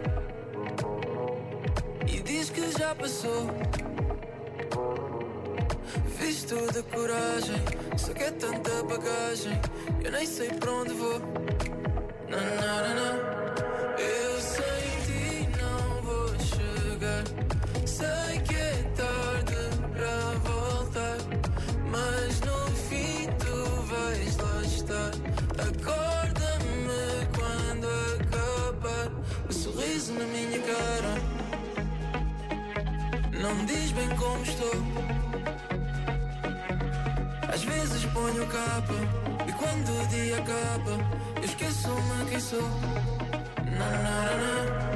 e 2.07 2.21
diz 2.21 2.49
que 2.49 2.71
já 2.71 2.95
passou. 2.95 3.47
Visto 6.19 6.55
de 6.71 6.83
coragem, 6.83 7.61
só 7.97 8.13
que 8.13 8.23
é 8.23 8.31
tanta 8.31 8.83
bagagem, 8.83 9.59
eu 10.03 10.11
nem 10.11 10.25
sei 10.25 10.49
para 10.49 10.71
onde 10.71 10.93
vou. 10.93 11.19
Não, 12.29 12.39
não, 12.39 12.87
não, 12.87 12.95
não. 12.95 13.42
Sorriso 30.03 30.13
na 30.13 30.25
minha 30.25 30.59
cara 30.59 31.13
não 33.41 33.55
me 33.55 33.65
diz 33.65 33.91
bem 33.91 34.09
como 34.09 34.43
estou. 34.43 34.71
Às 37.53 37.63
vezes 37.63 38.05
ponho 38.05 38.45
capa 38.47 38.93
e 39.47 39.51
quando 39.53 40.01
o 40.01 40.07
dia 40.07 40.37
acaba, 40.37 40.91
eu 41.37 41.43
esqueço-me 41.43 42.25
quem 42.29 42.39
sou. 42.39 42.61
Não, 43.71 43.91
não, 44.03 44.37
não, 44.39 44.92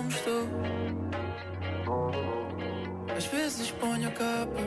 como 0.00 0.10
estou. 0.10 0.48
Às 3.14 3.26
vezes 3.26 3.70
ponho 3.72 4.08
a 4.08 4.12
capa 4.12 4.60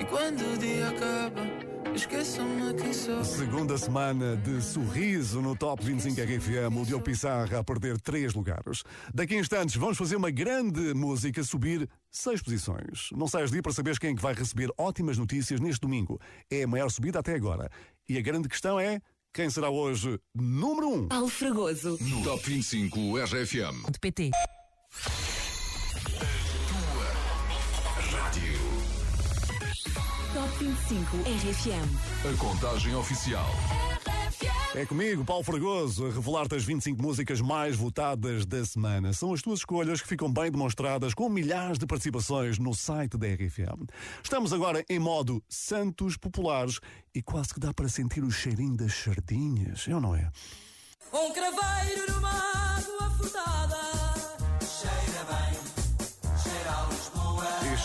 e 0.00 0.04
quando 0.06 0.40
o 0.40 0.58
dia 0.58 0.88
acaba, 0.88 1.94
esqueço-me 1.94 2.74
quem 2.74 2.92
sou. 2.92 3.22
Segunda 3.24 3.78
semana 3.78 4.36
de 4.36 4.60
sorriso 4.60 5.40
no 5.40 5.54
Top 5.54 5.84
25 5.84 6.20
RFM, 6.20 6.76
o 6.76 6.84
Diogo 6.84 7.04
Pissarra 7.04 7.60
a 7.60 7.64
perder 7.64 8.00
três 8.00 8.34
lugares. 8.34 8.82
Daqui 9.14 9.36
a 9.36 9.38
instantes 9.38 9.76
vamos 9.76 9.96
fazer 9.96 10.16
uma 10.16 10.32
grande 10.32 10.92
música 10.94 11.44
subir 11.44 11.88
seis 12.10 12.42
posições. 12.42 13.10
Não 13.12 13.28
saias 13.28 13.52
de 13.52 13.62
para 13.62 13.72
saberes 13.72 14.00
quem 14.00 14.10
é 14.10 14.14
que 14.16 14.22
vai 14.22 14.34
receber 14.34 14.68
ótimas 14.76 15.16
notícias 15.16 15.60
neste 15.60 15.80
domingo. 15.80 16.20
É 16.50 16.64
a 16.64 16.66
maior 16.66 16.90
subida 16.90 17.20
até 17.20 17.34
agora. 17.34 17.70
E 18.08 18.18
a 18.18 18.20
grande 18.20 18.48
questão 18.48 18.80
é, 18.80 19.00
quem 19.32 19.48
será 19.48 19.70
hoje 19.70 20.18
número 20.34 20.88
um? 20.88 21.08
Paulo 21.08 21.28
Fragoso. 21.28 21.96
No 22.00 22.24
Top 22.24 22.44
25 22.44 23.16
RFM. 23.18 23.90
De 23.92 23.98
PT. 24.00 24.32
Rádio. 28.10 28.58
Top 30.34 30.64
25 30.64 31.16
RFM. 31.16 31.88
A 32.30 32.36
contagem 32.36 32.94
oficial. 32.94 33.50
É 34.74 34.86
comigo, 34.86 35.24
Paulo 35.24 35.44
Fragoso, 35.44 36.06
a 36.06 36.10
revelar-te 36.10 36.54
as 36.54 36.64
25 36.64 37.00
músicas 37.02 37.40
mais 37.40 37.76
votadas 37.76 38.46
da 38.46 38.64
semana. 38.64 39.12
São 39.12 39.32
as 39.32 39.42
tuas 39.42 39.60
escolhas 39.60 40.00
que 40.00 40.08
ficam 40.08 40.32
bem 40.32 40.50
demonstradas 40.50 41.14
com 41.14 41.28
milhares 41.28 41.78
de 41.78 41.86
participações 41.86 42.58
no 42.58 42.74
site 42.74 43.16
da 43.16 43.26
RFM. 43.26 43.86
Estamos 44.22 44.52
agora 44.52 44.84
em 44.88 44.98
modo 44.98 45.42
Santos 45.48 46.16
Populares 46.16 46.80
e 47.14 47.22
quase 47.22 47.52
que 47.54 47.60
dá 47.60 47.72
para 47.72 47.88
sentir 47.88 48.24
o 48.24 48.30
cheirinho 48.30 48.76
das 48.76 48.94
sardinhas, 48.94 49.86
é 49.88 49.94
ou 49.94 50.00
não 50.00 50.14
é? 50.14 50.30
Um 51.12 51.32
craveiro 51.32 52.12
numa 52.12 52.30
água 52.30 53.10
furtada. 53.18 53.61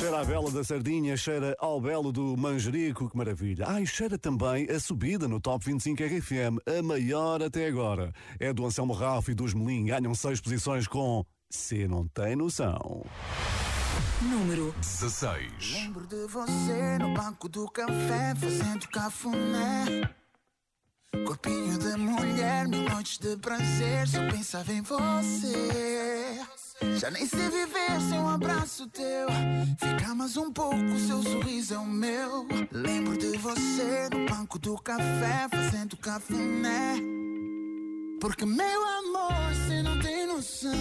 Cheira 0.08 0.22
a 0.22 0.26
bela 0.26 0.52
da 0.52 0.64
sardinha, 0.64 1.18
cheira 1.18 1.56
ao 1.60 1.82
belo 1.82 2.14
do 2.14 2.38
manjerico, 2.38 3.10
que 3.10 3.18
maravilha. 3.18 3.66
Ah, 3.68 3.82
e 3.82 3.86
cheira 3.86 4.18
também 4.18 4.66
a 4.70 4.80
subida 4.80 5.28
no 5.28 5.38
Top 5.38 5.66
25 5.66 6.02
RFM, 6.02 6.60
a 6.66 6.82
maior 6.82 7.44
até 7.44 7.68
agora. 7.68 8.14
É 8.40 8.54
do 8.54 8.66
Anselmo 8.66 8.94
Ralph 8.94 9.28
e 9.28 9.34
dos 9.34 9.54
Melim, 9.54 9.88
ganham 9.88 10.16
seis 10.16 10.40
posições 10.40 10.88
com 10.88 11.26
Se 11.50 11.90
Não 11.90 12.08
Tem 12.08 12.38
Noção. 12.38 13.06
Número 14.22 14.74
16. 14.80 15.74
Lembro 15.74 16.08
de 16.08 16.26
você 16.28 16.98
no 17.00 17.14
banco 17.14 17.50
do 17.50 17.70
café, 17.70 18.34
fazendo 18.36 18.88
cafuné. 18.88 20.10
Corpinho 21.26 21.78
de 21.80 21.98
mulher, 21.98 22.66
mil 22.70 22.84
noites 22.84 23.18
de 23.18 23.36
prazer, 23.36 24.08
só 24.08 24.26
pensava 24.30 24.72
em 24.72 24.82
você. 24.82 26.40
Já 27.00 27.10
nem 27.10 27.26
sei 27.26 27.50
viver 27.50 28.02
sem 28.10 28.20
um 28.20 28.30
abraço 28.30 28.88
teu. 28.88 29.28
Fica 29.80 30.14
mais 30.14 30.38
um 30.38 30.52
pouco, 30.52 30.78
seu 31.08 31.24
sorriso 31.24 31.74
é 31.74 31.78
o 31.78 31.86
meu. 31.86 32.48
Lembro 32.72 33.18
de 33.18 33.38
você 33.38 34.10
no 34.12 34.26
banco 34.28 34.60
do 34.60 34.78
café, 34.78 35.48
fazendo 35.50 35.98
cafuné. 35.98 37.02
Porque, 38.20 38.46
meu 38.46 38.86
amor, 38.86 39.34
você 39.54 39.82
não 39.82 40.00
tem 40.00 40.28
noção. 40.28 40.72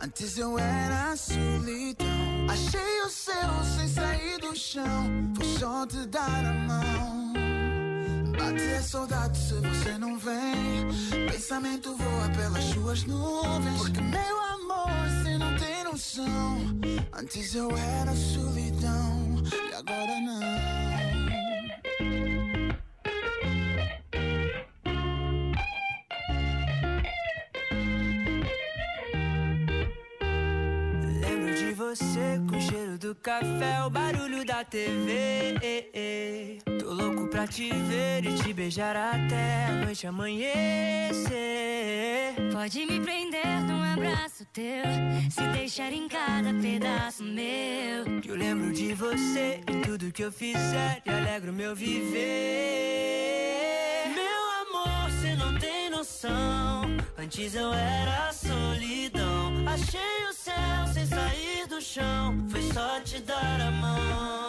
Antes 0.00 0.38
eu 0.38 0.58
era 0.58 1.16
solidão. 1.16 2.06
Achei 2.50 3.02
o 3.02 3.08
céu 3.08 3.64
sem 3.76 3.88
sair 3.88 4.38
do 4.38 4.56
chão. 4.56 5.32
Foi 5.36 5.46
só 5.58 5.86
te 5.86 6.06
dar 6.06 6.44
a 6.44 6.52
mão. 6.52 7.32
Bate 8.36 8.62
a 8.76 8.82
saudade 8.82 9.38
se 9.38 9.54
você 9.54 9.98
não 9.98 10.18
vem. 10.18 11.28
Pensamento 11.30 11.94
voa 11.96 12.28
pelas 12.36 12.64
suas 12.64 13.04
nuvens. 13.04 13.78
Porque, 13.78 14.00
meu 14.00 14.40
amor, 14.40 14.47
noção. 16.08 16.58
Antes 17.12 17.54
eu 17.54 17.70
era 17.76 18.14
solidão. 18.14 19.42
E 19.70 19.74
agora 19.74 20.20
não. 20.20 20.77
Você 31.98 32.40
com 32.48 32.56
o 32.56 32.60
cheiro 32.60 32.96
do 32.96 33.14
café, 33.16 33.82
o 33.84 33.90
barulho 33.90 34.44
da 34.44 34.64
TV. 34.64 35.58
Tô 36.78 36.94
louco 36.94 37.26
pra 37.28 37.44
te 37.46 37.70
ver 37.70 38.24
e 38.24 38.34
te 38.36 38.52
beijar 38.52 38.94
até 38.94 39.66
a 39.66 39.72
noite 39.84 40.06
amanhecer. 40.06 41.26
Pode 42.52 42.86
me 42.86 43.00
prender 43.00 43.64
num 43.64 43.82
abraço 43.82 44.46
teu, 44.52 44.84
se 45.28 45.42
deixar 45.48 45.92
em 45.92 46.06
cada 46.08 46.54
pedaço 46.54 47.24
meu. 47.24 48.20
Que 48.20 48.28
eu 48.28 48.36
lembro 48.36 48.72
de 48.72 48.94
você 48.94 49.60
em 49.66 49.80
tudo 49.80 50.12
que 50.12 50.22
eu 50.22 50.30
fizer 50.30 51.02
e 51.04 51.10
alegro 51.10 51.52
meu 51.52 51.74
viver. 51.74 52.18
Meu 54.14 54.50
amor, 54.62 55.10
você 55.10 55.34
não 55.34 55.58
tem 55.58 55.90
noção. 55.90 56.82
Antes 57.18 57.56
eu 57.56 57.72
era 57.72 58.32
solidão. 58.32 59.27
Achei 59.74 60.24
o 60.30 60.32
céu 60.32 60.86
sem 60.92 61.06
sair 61.06 61.66
do 61.68 61.80
chão. 61.80 62.46
Foi 62.50 62.62
só 62.72 63.00
te 63.00 63.20
dar 63.20 63.60
a 63.60 63.70
mão. 63.70 64.48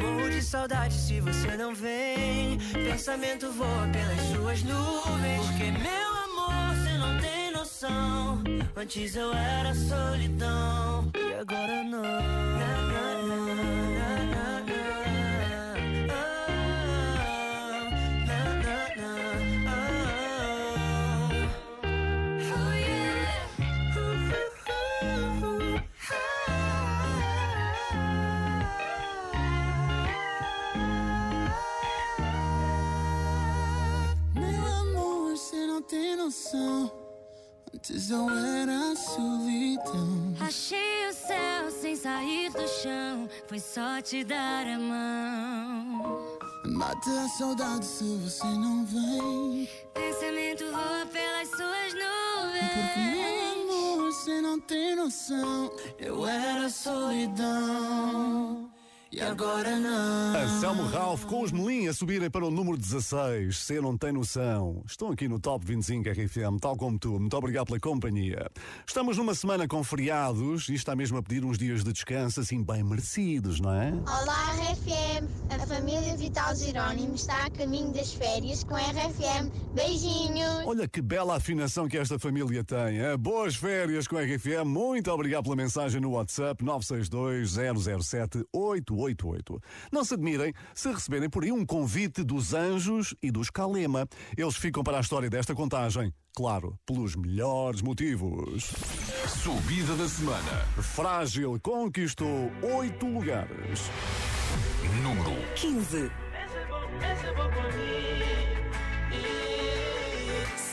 Morro 0.00 0.30
de 0.30 0.42
saudade 0.42 0.94
se 0.94 1.20
você 1.20 1.56
não 1.56 1.74
vem. 1.74 2.58
Pensamento 2.72 3.52
voa 3.52 3.86
pelas 3.92 4.20
suas 4.32 4.62
nuvens. 4.62 5.46
Porque, 5.46 5.70
meu 5.70 6.10
amor, 6.26 6.76
você 6.76 6.92
não 6.98 7.20
tem 7.20 7.52
noção. 7.52 8.42
Antes 8.74 9.14
eu 9.14 9.32
era 9.34 9.74
solidão. 9.74 11.10
E 11.14 11.34
agora 11.34 11.84
não. 11.84 12.36
Tem 36.16 36.24
noção. 36.24 36.90
Antes 37.74 38.10
eu 38.10 38.30
era 38.30 38.96
solidão. 38.96 40.34
Achei 40.40 41.08
o 41.08 41.12
céu 41.12 41.70
sem 41.70 41.94
sair 41.94 42.50
do 42.50 42.66
chão, 42.66 43.28
foi 43.46 43.60
só 43.60 44.00
te 44.00 44.24
dar 44.24 44.66
a 44.66 44.78
mão. 44.78 46.38
Bate 46.78 47.10
a 47.10 47.28
saudade 47.28 47.84
se 47.84 48.04
você 48.16 48.46
não 48.46 48.84
vem. 48.86 49.68
Pensamento 49.92 50.64
voa 50.70 51.06
pelas 51.12 51.48
suas 51.48 51.92
Porque, 51.92 53.00
meu 53.00 53.16
nuvens. 53.66 53.70
amor, 53.70 54.12
você 54.12 54.40
não 54.40 54.60
tem 54.60 54.96
noção. 54.96 55.70
Eu 55.98 56.26
era 56.26 56.68
solidão. 56.68 58.70
E 59.16 59.20
agora 59.22 59.74
não. 59.80 60.36
Anselmo 60.36 60.82
Ralph 60.88 61.24
com 61.24 61.40
os 61.40 61.50
Melim 61.50 61.88
a 61.88 61.94
subirem 61.94 62.28
para 62.28 62.44
o 62.44 62.50
número 62.50 62.76
16. 62.76 63.56
Se 63.56 63.80
não 63.80 63.96
tem 63.96 64.12
noção. 64.12 64.82
Estão 64.86 65.10
aqui 65.10 65.26
no 65.26 65.40
Top 65.40 65.64
25 65.64 66.06
RFM, 66.10 66.58
tal 66.60 66.76
como 66.76 66.98
tu. 66.98 67.18
Muito 67.18 67.34
obrigado 67.34 67.64
pela 67.68 67.80
companhia. 67.80 68.50
Estamos 68.86 69.16
numa 69.16 69.34
semana 69.34 69.66
com 69.66 69.82
feriados 69.82 70.68
e 70.68 70.74
está 70.74 70.94
mesmo 70.94 71.16
a 71.16 71.22
pedir 71.22 71.46
uns 71.46 71.56
dias 71.56 71.82
de 71.82 71.94
descanso 71.94 72.40
assim 72.40 72.62
bem 72.62 72.84
merecidos, 72.84 73.58
não 73.58 73.72
é? 73.72 73.90
Olá, 73.90 74.52
RFM. 74.52 75.26
A 75.50 75.66
família 75.66 76.14
Vital 76.18 76.54
Jerónimo 76.54 77.14
está 77.14 77.46
a 77.46 77.50
caminho 77.50 77.90
das 77.94 78.12
férias 78.12 78.64
com 78.64 78.76
a 78.76 78.80
RFM. 78.80 79.50
Beijinhos. 79.72 80.66
Olha 80.66 80.86
que 80.86 81.00
bela 81.00 81.36
afinação 81.36 81.88
que 81.88 81.96
esta 81.96 82.18
família 82.18 82.62
tem. 82.62 82.98
hein? 82.98 83.16
Boas 83.18 83.56
férias 83.56 84.06
com 84.06 84.18
a 84.18 84.20
RFM. 84.22 84.66
Muito 84.66 85.10
obrigado 85.10 85.44
pela 85.44 85.56
mensagem 85.56 86.02
no 86.02 86.10
WhatsApp 86.10 86.62
962 86.62 87.56
007 88.04 88.44
888. 89.06 89.60
Não 89.92 90.04
se 90.04 90.14
admirem 90.14 90.52
se 90.74 90.90
receberem 90.90 91.28
por 91.30 91.44
aí 91.44 91.52
um 91.52 91.64
convite 91.64 92.22
dos 92.22 92.54
Anjos 92.54 93.14
e 93.22 93.30
dos 93.30 93.50
Calema. 93.50 94.08
Eles 94.36 94.56
ficam 94.56 94.82
para 94.82 94.98
a 94.98 95.00
história 95.00 95.30
desta 95.30 95.54
contagem. 95.54 96.12
Claro, 96.36 96.78
pelos 96.84 97.16
melhores 97.16 97.80
motivos. 97.80 98.64
Subida 99.42 99.96
da 99.96 100.06
semana. 100.06 100.66
Frágil 100.82 101.58
conquistou 101.62 102.52
oito 102.62 103.06
lugares. 103.06 103.90
Número 105.02 105.30
15. 105.54 106.10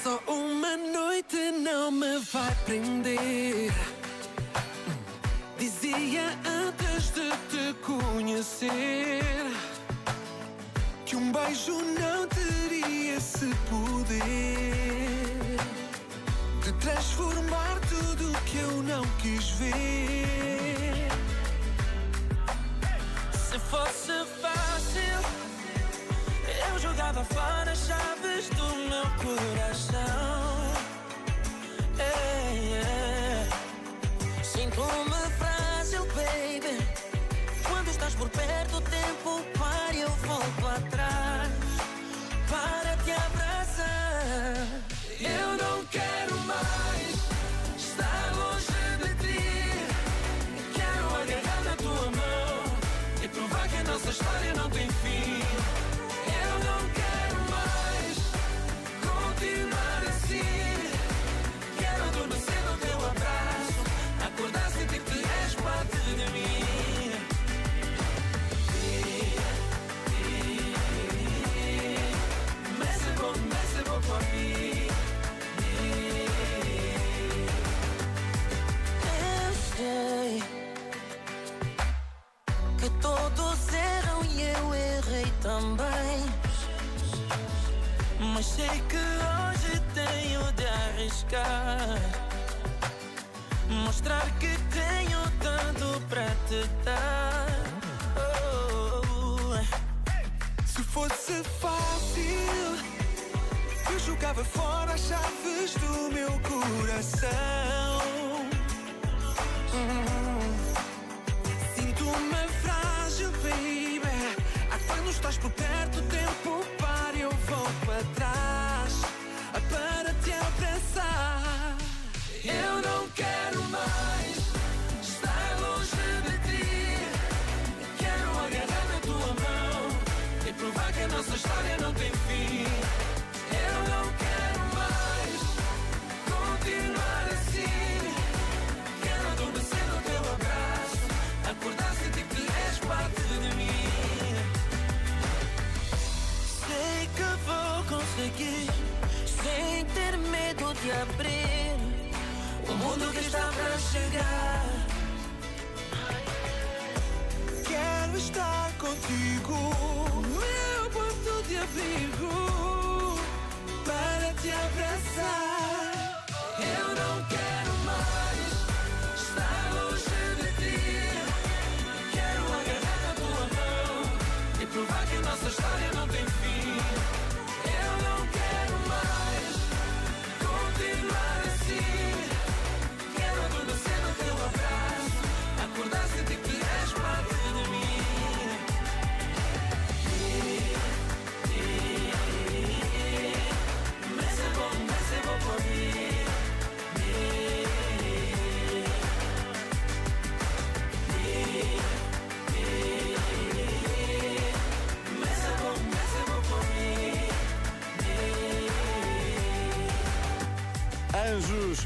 Só 0.03 0.21
uma 0.27 0.75
noite 0.75 1.38
não 1.63 1.91
me 1.91 2.19
vai 2.19 2.53
prender. 2.65 3.71
Dizia 5.57 6.38
antes 6.45 6.93
conhecer 7.76 9.24
que 11.05 11.15
um 11.15 11.32
beijo 11.32 11.80
não 11.99 12.28
teria 12.28 13.17
esse 13.17 13.47
poder 13.69 14.24
de 16.63 16.71
transformar 16.74 17.80
tudo 17.89 18.32
que 18.45 18.57
eu 18.57 18.84
não 18.84 19.03
quis 19.21 19.49
ver. 19.51 21.07
Se 23.32 23.59
fosse 23.59 24.13
fácil, 24.41 25.19
eu 26.69 26.80
jogava 26.80 27.24
fora 27.26 27.71
as 27.71 27.86
chaves 27.88 28.49
do 28.49 28.76
meu 28.89 29.05
coração. 29.21 30.74
Ei, 31.99 32.74
ei. 32.76 34.43
Sinto-me 34.43 35.30
frágil, 35.38 36.05
baby. 36.15 37.12
Estás 38.04 38.16
por 38.16 38.30
perto, 38.32 38.78
o 38.80 38.82
tempo 38.82 39.41
para 39.58 39.95
eu 39.95 40.10
volto 40.10 40.68
atrás 40.68 41.47
para 42.49 42.97
te 42.97 43.12
abraçar. 43.12 43.72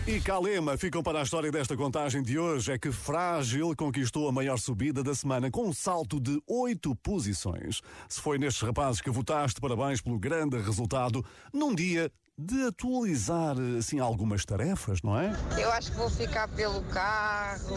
E 0.07 0.21
Calema 0.21 0.77
ficam 0.77 1.03
para 1.03 1.19
a 1.19 1.23
história 1.23 1.51
desta 1.51 1.75
contagem 1.75 2.23
de 2.23 2.39
hoje. 2.39 2.71
É 2.71 2.79
que 2.79 2.91
Frágil 2.93 3.75
conquistou 3.75 4.29
a 4.29 4.31
maior 4.31 4.57
subida 4.57 5.03
da 5.03 5.13
semana 5.13 5.51
com 5.51 5.67
um 5.67 5.73
salto 5.73 6.17
de 6.17 6.41
oito 6.47 6.95
posições. 6.95 7.81
Se 8.07 8.21
foi 8.21 8.37
nestes 8.37 8.61
rapazes 8.61 9.01
que 9.01 9.09
votaste, 9.09 9.59
parabéns 9.59 9.99
pelo 9.99 10.17
grande 10.17 10.57
resultado 10.57 11.25
num 11.53 11.75
dia 11.75 12.09
de 12.39 12.67
atualizar 12.67 13.55
assim 13.79 13.99
algumas 13.99 14.45
tarefas, 14.45 15.01
não 15.01 15.19
é? 15.19 15.35
Eu 15.57 15.71
acho 15.71 15.91
que 15.91 15.97
vou 15.97 16.07
ficar 16.07 16.47
pelo 16.49 16.83
carro, 16.83 17.75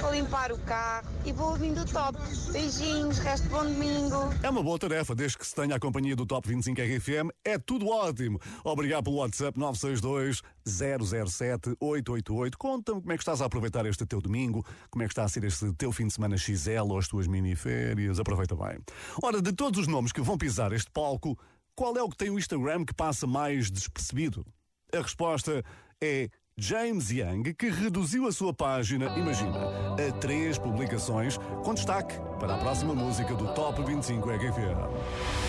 vou 0.00 0.12
limpar 0.12 0.50
o 0.50 0.58
carro 0.58 1.08
e 1.24 1.32
vou 1.32 1.50
ouvindo 1.50 1.82
o 1.82 1.84
top. 1.84 2.18
Beijinhos, 2.50 3.18
resto 3.18 3.48
bom 3.48 3.62
domingo. 3.62 4.16
É 4.42 4.50
uma 4.50 4.64
boa 4.64 4.76
tarefa, 4.80 5.14
desde 5.14 5.38
que 5.38 5.46
se 5.46 5.54
tenha 5.54 5.76
a 5.76 5.78
companhia 5.78 6.16
do 6.16 6.26
Top 6.26 6.48
25 6.48 6.80
RFM, 6.80 7.30
é 7.44 7.56
tudo 7.56 7.86
ótimo. 7.86 8.40
Obrigado 8.64 9.04
pelo 9.04 9.16
WhatsApp 9.16 9.56
962 9.56 10.42
007 10.66 11.76
888. 11.78 12.58
Conta-me 12.58 13.00
como 13.00 13.12
é 13.12 13.16
que 13.16 13.22
estás 13.22 13.40
a 13.40 13.44
aproveitar 13.44 13.86
este 13.86 14.04
teu 14.04 14.20
domingo, 14.20 14.66
como 14.90 15.04
é 15.04 15.06
que 15.06 15.12
está 15.12 15.22
a 15.22 15.28
ser 15.28 15.44
este 15.44 15.72
teu 15.74 15.92
fim 15.92 16.08
de 16.08 16.14
semana 16.14 16.36
XL 16.36 16.90
ou 16.90 16.98
as 16.98 17.06
tuas 17.06 17.28
miniférias. 17.28 18.18
Aproveita 18.18 18.56
bem. 18.56 18.80
Ora, 19.22 19.40
de 19.40 19.52
todos 19.52 19.78
os 19.78 19.86
nomes 19.86 20.10
que 20.10 20.20
vão 20.20 20.36
pisar 20.36 20.72
este 20.72 20.90
palco, 20.90 21.38
qual 21.74 21.96
é 21.96 22.02
o 22.02 22.08
que 22.08 22.16
tem 22.16 22.30
o 22.30 22.38
Instagram 22.38 22.84
que 22.84 22.94
passa 22.94 23.26
mais 23.26 23.70
despercebido? 23.70 24.44
A 24.92 25.00
resposta 25.00 25.64
é 26.00 26.28
James 26.56 27.10
Young, 27.10 27.54
que 27.54 27.70
reduziu 27.70 28.26
a 28.26 28.32
sua 28.32 28.52
página, 28.52 29.06
imagina, 29.16 29.58
a 29.94 30.12
três 30.20 30.58
publicações, 30.58 31.38
com 31.64 31.72
destaque 31.72 32.14
para 32.38 32.54
a 32.54 32.58
próxima 32.58 32.94
música 32.94 33.34
do 33.34 33.54
Top 33.54 33.82
25 33.82 34.28
RFM. 34.28 35.40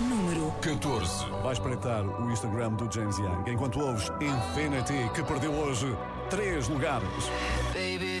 Número 0.00 0.52
14. 0.60 1.24
Vai 1.42 1.52
espreitar 1.52 2.04
o 2.04 2.30
Instagram 2.30 2.72
do 2.74 2.92
James 2.92 3.16
Young, 3.18 3.50
enquanto 3.50 3.80
ouves 3.80 4.10
Infinity, 4.20 5.10
que 5.14 5.22
perdeu 5.22 5.52
hoje 5.52 5.86
três 6.28 6.68
lugares. 6.68 7.08
Baby, 7.72 8.20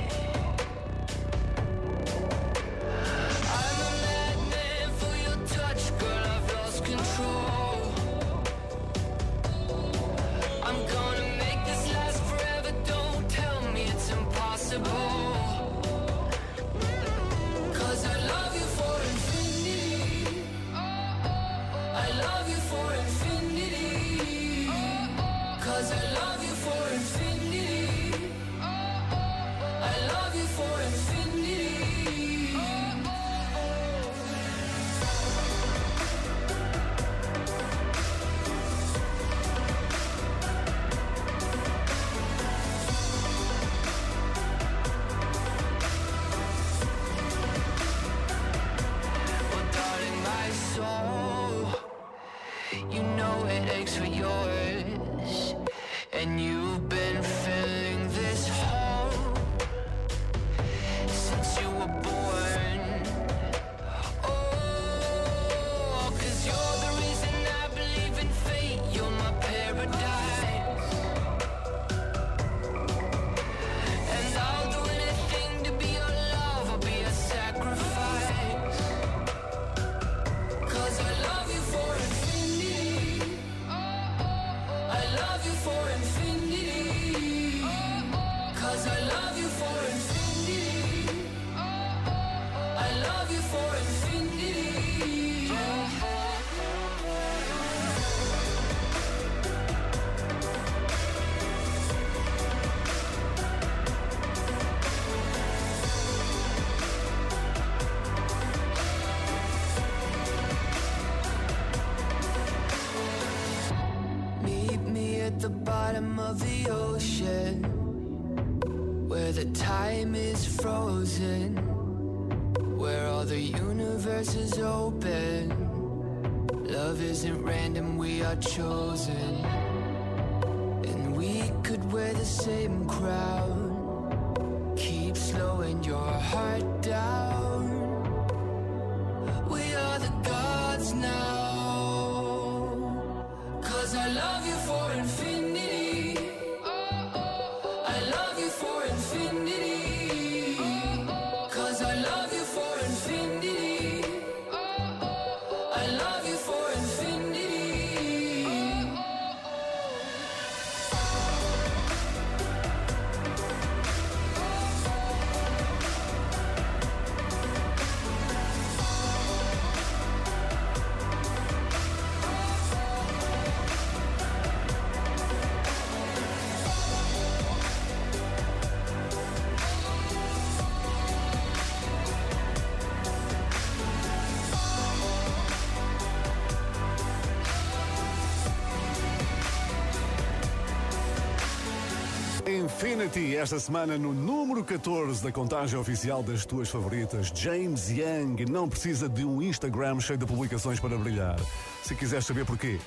Infinity, 192.81 193.35
esta 193.35 193.59
semana 193.59 193.95
no 193.95 194.11
número 194.11 194.63
14 194.63 195.23
da 195.23 195.31
contagem 195.31 195.77
oficial 195.77 196.23
das 196.23 196.47
tuas 196.47 196.67
favoritas. 196.67 197.31
James 197.35 197.89
Young 197.89 198.43
não 198.49 198.67
precisa 198.67 199.07
de 199.07 199.23
um 199.23 199.39
Instagram 199.39 199.99
cheio 199.99 200.17
de 200.17 200.25
publicações 200.25 200.79
para 200.79 200.97
brilhar. 200.97 201.39
Se 201.83 201.93
quiseres 201.93 202.25
saber 202.25 202.43
porquê, 202.43 202.79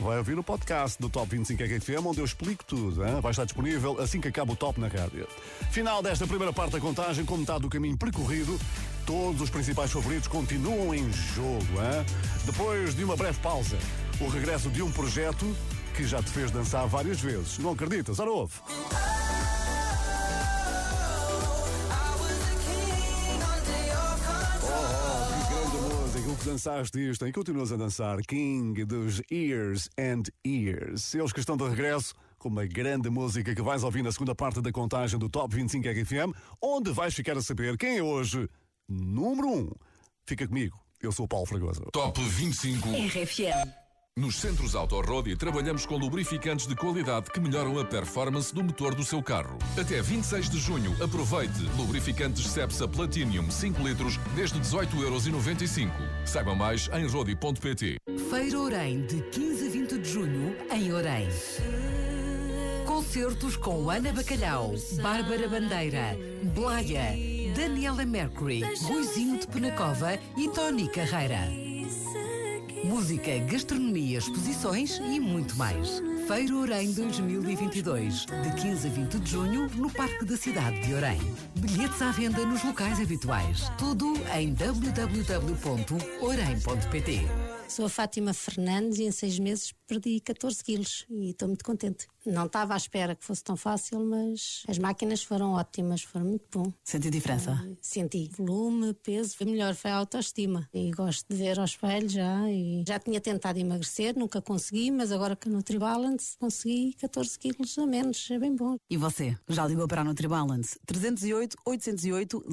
vai 0.00 0.18
ouvir 0.18 0.36
o 0.36 0.42
podcast 0.42 1.00
do 1.00 1.08
Top 1.08 1.30
25 1.30 1.62
RFM, 1.62 2.04
onde 2.04 2.18
eu 2.18 2.24
explico 2.24 2.64
tudo. 2.64 3.06
Hein? 3.06 3.20
Vai 3.20 3.30
estar 3.30 3.44
disponível 3.44 4.00
assim 4.00 4.20
que 4.20 4.26
acaba 4.26 4.52
o 4.52 4.56
top 4.56 4.80
na 4.80 4.88
rádio. 4.88 5.28
Final 5.70 6.02
desta 6.02 6.26
primeira 6.26 6.52
parte 6.52 6.72
da 6.72 6.80
contagem, 6.80 7.24
com 7.24 7.36
metade 7.36 7.60
do 7.60 7.68
caminho 7.68 7.96
percorrido, 7.96 8.58
todos 9.06 9.40
os 9.40 9.48
principais 9.48 9.92
favoritos 9.92 10.26
continuam 10.26 10.92
em 10.92 11.08
jogo. 11.12 11.60
Hein? 11.60 12.04
Depois 12.44 12.96
de 12.96 13.04
uma 13.04 13.14
breve 13.14 13.38
pausa, 13.38 13.78
o 14.20 14.26
regresso 14.26 14.68
de 14.70 14.82
um 14.82 14.90
projeto 14.90 15.46
que 15.94 16.04
já 16.04 16.20
te 16.20 16.30
fez 16.30 16.50
dançar 16.50 16.88
várias 16.88 17.20
vezes. 17.20 17.58
Não 17.58 17.70
acreditas? 17.70 18.18
Ora 18.18 18.30
ouve. 18.32 18.54
Dançaste 26.46 27.10
isto, 27.10 27.26
e 27.26 27.32
continuas 27.32 27.72
a 27.72 27.76
dançar 27.76 28.18
King 28.22 28.84
dos 28.84 29.20
Ears 29.32 29.90
and 29.98 30.22
Ears. 30.44 31.12
Eles 31.12 31.32
que 31.32 31.40
estão 31.40 31.56
de 31.56 31.68
regresso 31.68 32.14
com 32.38 32.48
uma 32.48 32.64
grande 32.64 33.10
música 33.10 33.52
que 33.52 33.60
vais 33.60 33.82
ouvir 33.82 34.04
na 34.04 34.12
segunda 34.12 34.32
parte 34.32 34.60
da 34.60 34.70
contagem 34.70 35.18
do 35.18 35.28
Top 35.28 35.52
25 35.52 35.88
RFM, 35.88 36.32
onde 36.62 36.92
vais 36.92 37.12
ficar 37.12 37.36
a 37.36 37.42
saber 37.42 37.76
quem 37.76 37.98
é 37.98 38.02
hoje 38.02 38.48
número 38.88 39.48
1. 39.48 39.70
Fica 40.24 40.46
comigo, 40.46 40.78
eu 41.02 41.10
sou 41.10 41.24
o 41.24 41.28
Paulo 41.28 41.46
Fragoso. 41.46 41.82
Top 41.92 42.22
25. 42.22 42.90
RFM. 42.90 43.85
Nos 44.18 44.36
centros 44.36 44.74
Auto 44.74 44.98
Rodi 45.02 45.36
trabalhamos 45.36 45.84
com 45.84 45.98
lubrificantes 45.98 46.66
de 46.66 46.74
qualidade 46.74 47.30
que 47.30 47.38
melhoram 47.38 47.78
a 47.78 47.84
performance 47.84 48.54
do 48.54 48.64
motor 48.64 48.94
do 48.94 49.04
seu 49.04 49.22
carro. 49.22 49.58
Até 49.78 50.00
26 50.00 50.48
de 50.48 50.58
junho, 50.58 50.96
aproveite 51.04 51.60
lubrificantes 51.76 52.46
Cepsa 52.46 52.88
Platinum 52.88 53.50
5 53.50 53.86
litros 53.86 54.16
desde 54.34 54.58
18,95€. 54.58 55.90
Saiba 56.24 56.54
mais 56.54 56.88
em 56.94 57.06
rodi.pt. 57.06 57.96
Feira 58.30 58.58
Orem 58.58 59.04
de 59.04 59.20
15 59.20 59.66
a 59.66 59.70
20 59.70 59.98
de 59.98 60.08
junho 60.10 60.56
em 60.72 60.94
Orem. 60.94 61.28
Concertos 62.86 63.54
com 63.54 63.90
Ana 63.90 64.14
Bacalhau, 64.14 64.74
Bárbara 65.02 65.46
Bandeira, 65.46 66.16
Blaia, 66.54 67.52
Daniela 67.54 68.06
Mercury, 68.06 68.62
Ruizinho 68.80 69.38
de 69.38 69.46
Penacova 69.46 70.18
e 70.38 70.48
Tony 70.48 70.88
Carreira. 70.88 71.65
Música, 72.84 73.38
gastronomia, 73.50 74.18
exposições 74.18 74.98
e 74.98 75.18
muito 75.18 75.56
mais. 75.56 76.02
Feira 76.26 76.56
Orem 76.56 76.92
2022, 76.92 78.26
de 78.26 78.60
15 78.60 78.88
a 78.88 78.90
20 78.90 79.18
de 79.20 79.30
junho, 79.30 79.68
no 79.76 79.88
Parque 79.88 80.24
da 80.24 80.36
Cidade 80.36 80.80
de 80.80 80.92
Orem. 80.92 81.20
Bilhetes 81.54 82.02
à 82.02 82.10
venda 82.10 82.44
nos 82.44 82.64
locais 82.64 83.00
habituais. 83.00 83.70
Tudo 83.78 84.12
em 84.34 84.52
www.orem.pt. 84.52 85.26
Sou 87.68 87.86
a 87.86 87.88
Fátima 87.88 88.32
Fernandes 88.32 88.98
e 88.98 89.04
em 89.04 89.10
seis 89.10 89.38
meses 89.38 89.72
perdi 89.86 90.20
14 90.20 90.62
quilos 90.62 91.04
e 91.10 91.30
estou 91.30 91.48
muito 91.48 91.64
contente. 91.64 92.06
Não 92.24 92.46
estava 92.46 92.74
à 92.74 92.76
espera 92.76 93.14
que 93.14 93.24
fosse 93.24 93.42
tão 93.42 93.56
fácil, 93.56 94.04
mas 94.04 94.62
as 94.68 94.78
máquinas 94.78 95.22
foram 95.22 95.52
ótimas, 95.52 96.02
foram 96.02 96.26
muito 96.26 96.44
bom. 96.50 96.72
Senti 96.82 97.10
diferença? 97.10 97.56
Senti 97.80 98.30
volume, 98.36 98.94
peso, 98.94 99.36
foi 99.36 99.46
melhor, 99.46 99.74
foi 99.74 99.90
a 99.90 99.96
autoestima. 99.96 100.68
E 100.74 100.90
gosto 100.90 101.24
de 101.28 101.36
ver 101.36 101.58
ao 101.58 101.64
espelho 101.64 102.08
já. 102.08 102.50
E 102.50 102.84
já 102.86 102.98
tinha 102.98 103.20
tentado 103.20 103.58
emagrecer, 103.58 104.16
nunca 104.18 104.40
consegui, 104.40 104.90
mas 104.90 105.12
agora 105.12 105.36
que 105.36 105.48
a 105.48 105.52
NutriBalance 106.16 106.36
consegui 106.38 106.94
14 106.94 107.38
quilos 107.38 107.78
a 107.78 107.86
menos, 107.86 108.28
é 108.30 108.38
bem 108.38 108.54
bom. 108.54 108.76
E 108.88 108.96
você? 108.96 109.36
Já 109.48 109.66
ligou 109.66 109.86
para 109.86 110.00
a 110.00 110.04
NutriBalance? 110.04 110.78
308 110.86 111.56
808 111.64 112.44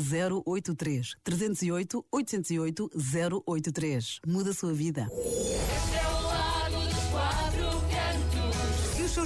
083. 0.45 1.16
308 1.24 2.05
808 2.11 2.89
083. 3.45 4.20
Muda 4.28 4.51
a 4.51 4.53
sua 4.53 4.74
vida. 4.74 5.07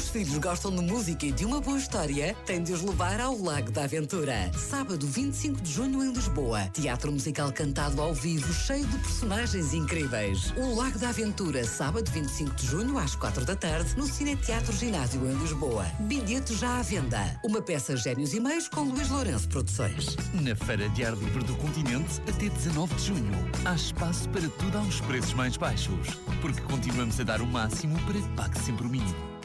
Seus 0.07 0.09
filhos 0.09 0.37
gostam 0.37 0.73
de 0.73 0.81
música 0.81 1.25
e 1.25 1.31
de 1.31 1.45
uma 1.45 1.59
boa 1.59 1.77
história, 1.77 2.35
tem 2.45 2.61
de 2.61 2.71
os 2.71 2.81
levar 2.81 3.19
ao 3.19 3.37
Lago 3.37 3.71
da 3.71 3.83
Aventura. 3.83 4.51
Sábado 4.53 5.05
25 5.05 5.61
de 5.61 5.71
junho 5.71 6.03
em 6.03 6.13
Lisboa. 6.13 6.67
Teatro 6.73 7.11
musical 7.11 7.51
cantado 7.51 8.01
ao 8.01 8.13
vivo, 8.13 8.51
cheio 8.53 8.85
de 8.85 8.97
personagens 8.99 9.73
incríveis. 9.73 10.53
O 10.55 10.75
Lago 10.75 10.97
da 10.99 11.09
Aventura, 11.09 11.63
sábado 11.65 12.09
25 12.11 12.55
de 12.55 12.67
junho 12.67 12.97
às 12.97 13.15
4 13.15 13.43
da 13.43 13.55
tarde, 13.55 13.95
no 13.97 14.05
Cine 14.05 14.35
Teatro 14.35 14.71
Ginásio 14.73 15.25
em 15.25 15.33
Lisboa. 15.39 15.85
Bilhetes 16.01 16.57
já 16.57 16.79
à 16.79 16.81
venda. 16.81 17.39
Uma 17.43 17.61
peça 17.61 17.97
Gênios 17.97 18.33
e 18.33 18.39
Meios 18.39 18.67
com 18.67 18.81
Luís 18.81 19.09
Lourenço 19.09 19.47
Produções. 19.49 20.15
Na 20.33 20.55
Feira 20.55 20.87
de 20.89 21.03
Ar 21.03 21.15
Livre 21.15 21.43
do 21.43 21.55
Continente, 21.55 22.21
até 22.21 22.49
19 22.49 22.95
de 22.95 23.05
junho, 23.07 23.51
há 23.65 23.73
espaço 23.73 24.29
para 24.29 24.47
tudo 24.47 24.77
a 24.77 24.81
uns 24.81 25.01
preços 25.01 25.33
mais 25.33 25.57
baixos. 25.57 26.07
Porque 26.41 26.61
continuamos 26.61 27.19
a 27.19 27.23
dar 27.23 27.41
o 27.41 27.47
máximo 27.47 27.99
para 28.03 28.21
que 28.21 28.29
pague 28.35 28.59
sempre 28.59 28.85
o 28.85 28.89
mínimo. 28.89 29.36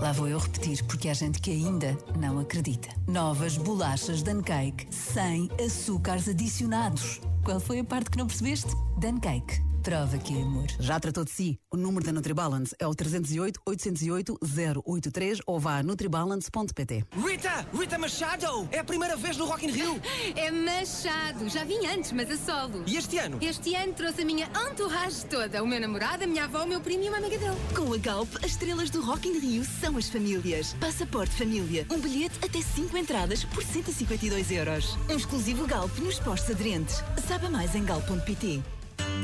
Lá 0.00 0.12
vou 0.12 0.28
eu 0.28 0.38
repetir, 0.38 0.82
porque 0.84 1.08
há 1.08 1.14
gente 1.14 1.40
que 1.40 1.50
ainda 1.50 1.96
não 2.18 2.38
acredita. 2.38 2.88
Novas 3.06 3.56
bolachas 3.56 4.22
Dancake, 4.22 4.86
sem 4.90 5.48
açúcares 5.64 6.28
adicionados. 6.28 7.20
Qual 7.44 7.60
foi 7.60 7.78
a 7.80 7.84
parte 7.84 8.10
que 8.10 8.18
não 8.18 8.26
percebeste? 8.26 8.74
Dancake. 8.98 9.73
Prova 9.84 10.16
que 10.16 10.32
é 10.32 10.40
amor. 10.40 10.66
Já 10.80 10.98
tratou 10.98 11.26
de 11.26 11.30
si? 11.30 11.60
O 11.70 11.76
número 11.76 12.06
da 12.06 12.10
NutriBalance 12.10 12.74
é 12.78 12.86
o 12.86 12.94
308 12.94 13.60
808 13.66 14.38
083 14.82 15.40
ou 15.46 15.60
vá 15.60 15.76
a 15.76 15.82
nutribalance.pt. 15.82 17.04
Rita! 17.14 17.66
Rita 17.78 17.98
Machado! 17.98 18.66
É 18.72 18.78
a 18.78 18.84
primeira 18.84 19.14
vez 19.14 19.36
no 19.36 19.44
Rock 19.44 19.66
in 19.66 19.70
Rio! 19.72 20.00
É 20.36 20.50
Machado. 20.50 21.50
Já 21.50 21.64
vim 21.64 21.84
antes, 21.86 22.12
mas 22.12 22.30
a 22.30 22.36
solo. 22.38 22.82
E 22.86 22.96
este 22.96 23.18
ano? 23.18 23.36
Este 23.42 23.74
ano 23.74 23.92
trouxe 23.92 24.22
a 24.22 24.24
minha 24.24 24.48
entourage 24.70 25.26
toda. 25.26 25.62
O 25.62 25.66
meu 25.66 25.78
namorado, 25.78 26.24
a 26.24 26.26
minha 26.26 26.44
avó, 26.44 26.64
o 26.64 26.66
meu 26.66 26.80
primo 26.80 27.04
e 27.04 27.08
uma 27.10 27.18
amiga 27.18 27.36
dele. 27.36 27.56
Com 27.76 27.92
a 27.92 27.98
Galp, 27.98 28.36
as 28.36 28.52
estrelas 28.52 28.88
do 28.88 29.02
Rock 29.02 29.28
in 29.28 29.38
Rio 29.38 29.64
são 29.66 29.98
as 29.98 30.08
famílias. 30.08 30.74
Passaporte 30.80 31.34
Família. 31.36 31.86
Um 31.90 32.00
bilhete 32.00 32.38
até 32.42 32.62
5 32.62 32.96
entradas 32.96 33.44
por 33.44 33.62
152 33.62 34.50
euros. 34.50 34.96
Um 35.10 35.16
exclusivo 35.16 35.66
Galp 35.66 35.94
nos 35.98 36.18
postos 36.18 36.52
aderentes. 36.52 37.04
Saiba 37.28 37.50
mais 37.50 37.74
em 37.74 37.84
galp.pt. 37.84 38.62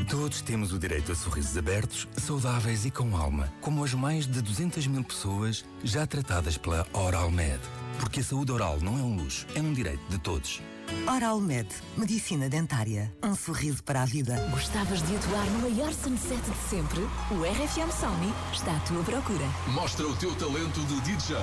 Todos 0.08 0.40
temos 0.40 0.72
o 0.72 0.78
direito 0.78 1.12
a 1.12 1.14
sorrisos 1.14 1.56
abertos, 1.56 2.08
saudáveis 2.16 2.84
e 2.84 2.90
com 2.90 3.16
alma, 3.16 3.52
como 3.60 3.84
as 3.84 3.94
mais 3.94 4.26
de 4.26 4.42
200 4.42 4.86
mil 4.86 5.04
pessoas 5.04 5.64
já 5.84 6.06
tratadas 6.06 6.56
pela 6.56 6.86
Oral 6.92 7.30
Med. 7.30 7.60
Porque 7.98 8.20
a 8.20 8.24
saúde 8.24 8.50
oral 8.50 8.78
não 8.80 8.98
é 8.98 9.02
um 9.02 9.16
luxo, 9.16 9.46
é 9.54 9.60
um 9.60 9.72
direito 9.72 10.02
de 10.08 10.18
todos. 10.18 10.60
Oralmed, 11.06 11.68
Medicina 11.96 12.48
Dentária. 12.48 13.12
Um 13.22 13.34
sorriso 13.34 13.82
para 13.82 14.02
a 14.02 14.04
vida. 14.04 14.34
Gostavas 14.50 15.02
de 15.02 15.16
atuar 15.16 15.46
no 15.46 15.70
maior 15.70 15.92
sunset 15.92 16.40
de 16.40 16.68
sempre? 16.68 17.00
O 17.30 17.42
RFM 17.42 17.90
Sony 17.92 18.32
está 18.52 18.76
à 18.76 18.80
tua 18.80 19.02
procura. 19.04 19.46
Mostra 19.68 20.06
o 20.06 20.16
teu 20.16 20.34
talento 20.34 20.80
de 20.86 21.00
DJ. 21.02 21.36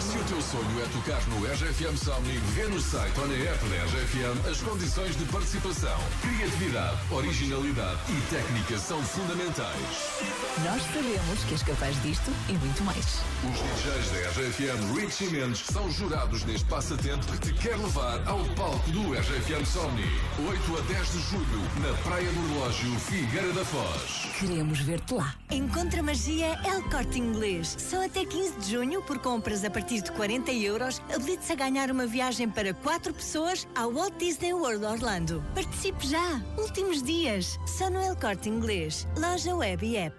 Se 0.00 0.18
o 0.18 0.24
teu 0.24 0.40
sonho 0.42 0.80
é 0.82 0.86
tocar 0.88 1.22
no 1.28 1.44
RFM 1.46 1.96
Somni, 1.96 2.38
vê 2.54 2.66
no 2.66 2.80
site 2.80 3.18
ou 3.20 3.28
na 3.28 3.34
app 3.34 3.64
da 3.68 3.84
RFM 3.84 4.50
as 4.50 4.60
condições 4.60 5.16
de 5.16 5.24
participação. 5.26 5.98
Criatividade, 6.22 6.98
originalidade 7.10 8.00
e 8.08 8.34
técnica 8.34 8.78
são 8.78 9.02
fundamentais. 9.02 10.20
Nós 10.64 10.82
sabemos 10.92 11.44
que 11.46 11.54
és 11.54 11.62
capaz 11.62 12.02
disto 12.02 12.30
e 12.48 12.52
muito 12.54 12.82
mais. 12.84 13.20
Os 13.44 13.58
DJs 13.60 14.10
da 14.10 14.30
RFM 14.30 14.94
Rich 14.96 15.24
e 15.24 15.30
Mendes 15.30 15.64
são 15.66 15.90
jurados 15.90 16.44
neste 16.44 16.66
passatempo 16.66 17.26
que 17.26 17.38
te 17.38 17.52
quer 17.54 17.76
levar 17.76 18.26
ao 18.26 18.44
palco 18.54 18.90
do 18.90 19.12
RFM 19.12 19.64
Somni. 19.64 20.04
8 20.48 20.76
a 20.76 20.80
10 20.92 21.12
de 21.12 21.18
julho, 21.30 21.60
na 21.80 21.92
Praia 22.02 22.30
do 22.30 22.54
Relógio, 22.54 22.90
Figueira 23.00 23.52
da 23.52 23.64
Foz. 23.64 24.28
Queremos 24.38 24.80
ver-te 24.80 25.14
lá. 25.14 25.34
Encontra 25.50 26.02
magia 26.02 26.58
El 26.64 26.82
Corte 26.90 27.18
Inglês. 27.18 27.76
Só 27.78 28.04
até 28.04 28.24
15 28.24 28.58
de 28.60 28.70
junho, 28.70 29.02
por 29.02 29.18
compras 29.18 29.64
a 29.64 29.70
partir 29.70 30.02
de 30.02 30.12
40 30.12 30.52
euros, 30.52 31.02
habilite-se 31.12 31.52
a 31.52 31.56
ganhar 31.56 31.90
uma 31.90 32.06
viagem 32.06 32.48
para 32.48 32.72
4 32.72 33.12
pessoas 33.12 33.66
ao 33.74 33.92
Walt 33.92 34.14
Disney 34.18 34.52
World 34.52 34.84
Orlando. 34.84 35.44
Participe 35.54 36.06
já! 36.06 36.40
Últimos 36.56 37.02
dias. 37.02 37.58
Só 37.66 37.90
no 37.90 38.00
El 38.00 38.16
Corte 38.16 38.48
Inglês. 38.48 39.06
Loja 39.18 39.54
web 39.54 39.86
e 39.86 39.96
app. 39.96 40.16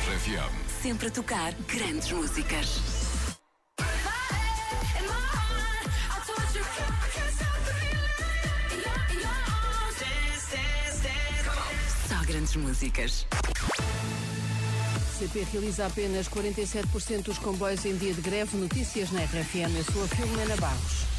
RFM. 0.00 0.50
Sempre 0.82 1.08
a 1.08 1.10
tocar 1.10 1.52
grandes 1.66 2.10
músicas. 2.12 2.80
Grandes 12.30 12.54
músicas. 12.54 13.26
CP 15.18 15.46
realiza 15.52 15.86
apenas 15.86 16.28
47% 16.28 17.24
dos 17.24 17.38
comboios 17.38 17.84
em 17.84 17.96
dia 17.96 18.14
de 18.14 18.20
greve. 18.20 18.56
Notícias 18.56 19.10
na 19.10 19.20
RFM. 19.24 19.76
Eu 19.76 19.92
sou 19.92 20.04
a 20.04 20.08
Filomena 20.08 20.56
Barros. 20.56 21.10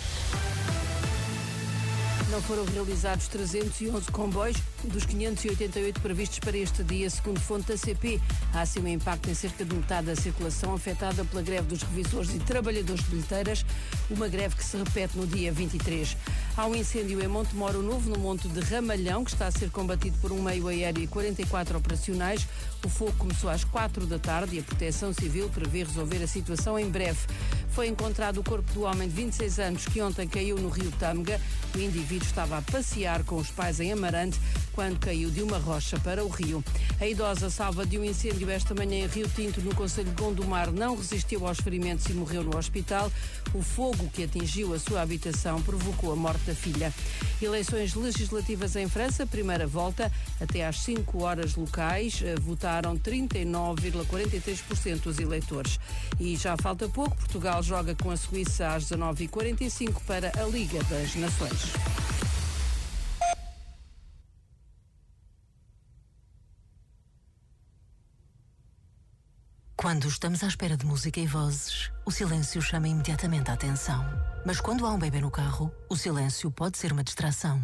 Não 2.32 2.42
foram 2.42 2.64
realizados 2.64 3.28
311 3.28 4.10
comboios 4.10 4.56
dos 4.86 5.04
588 5.04 6.00
previstos 6.00 6.40
para 6.40 6.58
este 6.58 6.82
dia, 6.82 7.10
segundo 7.10 7.42
fonte 7.42 7.68
da 7.68 7.78
CP. 7.78 8.22
Há 8.54 8.62
assim 8.62 8.80
um 8.80 8.88
impacto 8.88 9.30
em 9.30 9.34
cerca 9.34 9.66
de 9.66 9.76
metade 9.76 10.08
da 10.08 10.16
circulação 10.16 10.74
afetada 10.74 11.26
pela 11.26 11.42
greve 11.42 11.68
dos 11.68 11.82
revisores 11.82 12.34
e 12.34 12.40
trabalhadores 12.40 13.04
de 13.04 13.10
bilheteiras, 13.10 13.66
uma 14.10 14.30
greve 14.30 14.56
que 14.56 14.64
se 14.64 14.78
repete 14.78 15.18
no 15.18 15.28
dia 15.28 15.52
23. 15.52 16.16
Há 16.58 16.68
um 16.68 16.76
incêndio 16.76 17.24
em 17.24 17.28
Montemoro 17.30 17.82
Novo, 17.82 18.10
no 18.10 18.20
Monte 18.20 18.50
de 18.50 18.60
Ramalhão, 18.60 19.24
que 19.24 19.32
está 19.32 19.48
a 19.48 19.52
ser 19.52 19.72
combatido 19.72 20.18
por 20.20 20.34
um 20.34 20.42
meio 20.42 20.68
aéreo 20.68 21.04
e 21.04 21.08
44 21.08 21.78
operacionais. 21.78 22.46
O 22.84 22.90
fogo 22.90 23.14
começou 23.18 23.50
às 23.50 23.64
4 23.64 24.06
da 24.06 24.20
tarde 24.20 24.58
e 24.58 24.60
a 24.60 24.64
Proteção 24.64 25.14
Civil 25.14 25.48
prevê 25.50 25.84
resolver 25.84 26.22
a 26.22 26.28
situação 26.28 26.78
em 26.78 26.90
breve. 26.90 27.20
Foi 27.70 27.88
encontrado 27.88 28.40
o 28.40 28.44
corpo 28.44 28.70
do 28.74 28.82
homem 28.82 29.08
de 29.08 29.16
26 29.16 29.60
anos 29.60 29.86
que 29.86 30.02
ontem 30.02 30.28
caiu 30.28 30.58
no 30.58 30.68
rio 30.68 30.92
Tâmega. 31.00 31.40
O 31.74 31.80
indivíduo 31.80 32.28
estava 32.28 32.58
a 32.58 32.62
passear 32.62 33.24
com 33.24 33.38
os 33.38 33.50
pais 33.50 33.80
em 33.80 33.94
Amarante 33.94 34.38
quando 34.74 35.00
caiu 35.00 35.30
de 35.32 35.42
uma 35.42 35.58
rocha 35.58 35.98
para 36.00 36.24
o 36.24 36.28
rio. 36.28 36.62
A 37.00 37.08
idosa 37.08 37.50
salva 37.50 37.86
de 37.86 37.98
um 37.98 38.04
incêndio 38.04 38.50
esta 38.50 38.76
manhã 38.76 39.06
em 39.06 39.08
Rio 39.08 39.28
Tinto, 39.30 39.62
no 39.62 39.74
Conselho 39.74 40.10
de 40.10 40.22
Gondomar, 40.22 40.70
não 40.70 40.98
resistiu 40.98 41.48
aos 41.48 41.60
ferimentos 41.60 42.06
e 42.08 42.14
morreu 42.14 42.44
no 42.44 42.58
hospital. 42.58 43.10
O 43.54 43.62
fogo 43.62 44.10
que 44.14 44.24
atingiu 44.24 44.74
a 44.74 44.80
sua 44.80 45.02
habitação 45.02 45.62
provocou 45.62 46.12
a 46.12 46.16
morte 46.16 46.51
da 46.52 46.56
filha. 46.56 46.94
Eleições 47.42 47.96
legislativas 47.96 48.76
em 48.76 48.88
França, 48.88 49.26
primeira 49.26 49.66
volta, 49.66 50.12
até 50.40 50.68
às 50.68 50.82
5 50.82 51.24
horas 51.24 51.56
locais, 51.56 52.22
eh, 52.24 52.36
votaram 52.40 52.96
39,43% 52.98 55.02
dos 55.04 55.18
eleitores. 55.18 55.80
E 56.20 56.36
já 56.36 56.56
falta 56.58 56.88
pouco, 56.90 57.16
Portugal 57.16 57.64
joga 57.64 57.96
com 57.96 58.12
a 58.12 58.18
Suíça 58.18 58.68
às 58.68 58.84
19h45 58.86 60.04
para 60.06 60.32
a 60.40 60.44
Liga 60.44 60.84
das 60.84 61.16
Nações. 61.16 62.11
Quando 69.92 70.08
estamos 70.08 70.42
à 70.42 70.48
espera 70.48 70.78
de 70.78 70.86
música 70.86 71.20
e 71.20 71.28
vozes, 71.28 71.92
o 72.06 72.12
silêncio 72.12 72.62
chama 72.62 72.88
imediatamente 72.88 73.52
a 73.52 73.56
atenção. 73.56 74.06
Mas 74.46 74.62
quando 74.62 74.86
há 74.86 74.90
um 74.90 74.98
bebê 74.98 75.20
no 75.20 75.30
carro, 75.30 75.70
o 75.90 75.98
silêncio 75.98 76.50
pode 76.50 76.78
ser 76.78 76.94
uma 76.94 77.04
distração. 77.04 77.62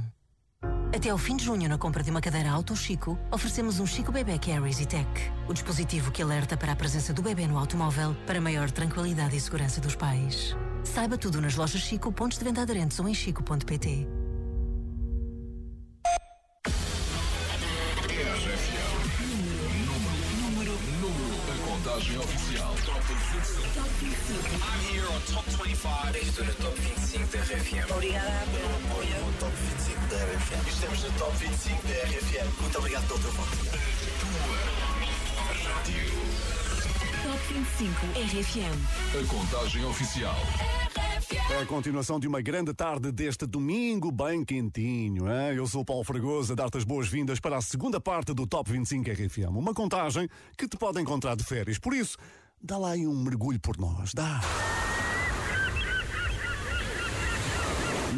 Até 0.93 1.09
ao 1.09 1.17
fim 1.17 1.37
de 1.37 1.45
junho, 1.45 1.69
na 1.69 1.77
compra 1.77 2.03
de 2.03 2.11
uma 2.11 2.19
cadeira 2.19 2.51
Auto 2.51 2.75
Chico, 2.75 3.17
oferecemos 3.31 3.79
um 3.79 3.85
Chico 3.85 4.11
Bebé 4.11 4.37
Care 4.37 4.61
EasyTech, 4.65 5.31
o 5.47 5.53
dispositivo 5.53 6.11
que 6.11 6.21
alerta 6.21 6.57
para 6.57 6.73
a 6.73 6.75
presença 6.75 7.13
do 7.13 7.21
bebê 7.21 7.47
no 7.47 7.57
automóvel 7.57 8.13
para 8.25 8.41
maior 8.41 8.69
tranquilidade 8.71 9.37
e 9.37 9.39
segurança 9.39 9.79
dos 9.79 9.95
pais. 9.95 10.53
Saiba 10.83 11.17
tudo 11.17 11.39
nas 11.39 11.55
lojas 11.55 11.79
Chico, 11.79 12.11
pontos 12.11 12.37
de 12.37 12.43
venda 12.43 12.61
aderentes 12.61 12.99
ou 12.99 13.07
em 13.07 13.13
chico.pt. 13.13 14.05
contagem 21.97 22.19
oficial. 22.19 22.75
Top 22.85 23.01
25. 23.01 23.73
Top 23.73 23.89
25. 23.99 24.61
I'm 24.61 24.79
here 24.93 25.07
on 25.07 25.21
Top 25.33 25.45
25. 25.49 26.17
Estou 26.17 26.45
no 26.45 26.53
Top 26.53 26.75
25 26.79 27.27
da 27.31 27.39
RFM. 27.39 27.91
Obrigada 27.91 28.45
pelo 28.51 28.69
apoio. 28.75 29.33
Top 29.39 29.55
25 29.55 30.07
da 30.07 30.17
RFM. 30.17 30.67
Estamos 30.67 31.03
no 31.03 31.11
Top 31.17 31.35
25 31.37 31.87
da 31.87 31.93
RFM. 31.93 32.61
Muito 32.61 32.77
obrigado 32.77 33.07
pelo 33.07 33.19
teu 33.19 33.31
voto. 33.31 33.57
Top 37.27 37.39
25 37.49 37.91
RFM. 38.15 39.19
A 39.19 39.27
contagem 39.27 39.83
oficial. 39.83 40.37
É 41.51 41.61
a 41.61 41.65
continuação 41.65 42.21
de 42.21 42.25
uma 42.25 42.39
grande 42.41 42.73
tarde 42.73 43.11
deste 43.11 43.45
domingo 43.45 44.13
bem 44.13 44.45
quentinho. 44.45 45.25
Hein? 45.27 45.57
Eu 45.57 45.67
sou 45.67 45.81
o 45.81 45.85
Paulo 45.85 46.05
Fragoso 46.05 46.53
a 46.53 46.55
dar-te 46.55 46.77
as 46.77 46.85
boas-vindas 46.85 47.41
para 47.41 47.57
a 47.57 47.61
segunda 47.61 47.99
parte 47.99 48.33
do 48.33 48.47
Top 48.47 48.71
25 48.71 49.11
RFM. 49.11 49.57
Uma 49.57 49.73
contagem 49.73 50.29
que 50.57 50.69
te 50.69 50.77
pode 50.77 51.01
encontrar 51.01 51.35
de 51.35 51.43
férias. 51.43 51.77
Por 51.77 51.93
isso, 51.93 52.17
dá 52.63 52.77
lá 52.77 52.91
aí 52.91 53.05
um 53.05 53.21
mergulho 53.21 53.59
por 53.59 53.77
nós. 53.77 54.13
Dá. 54.13 54.39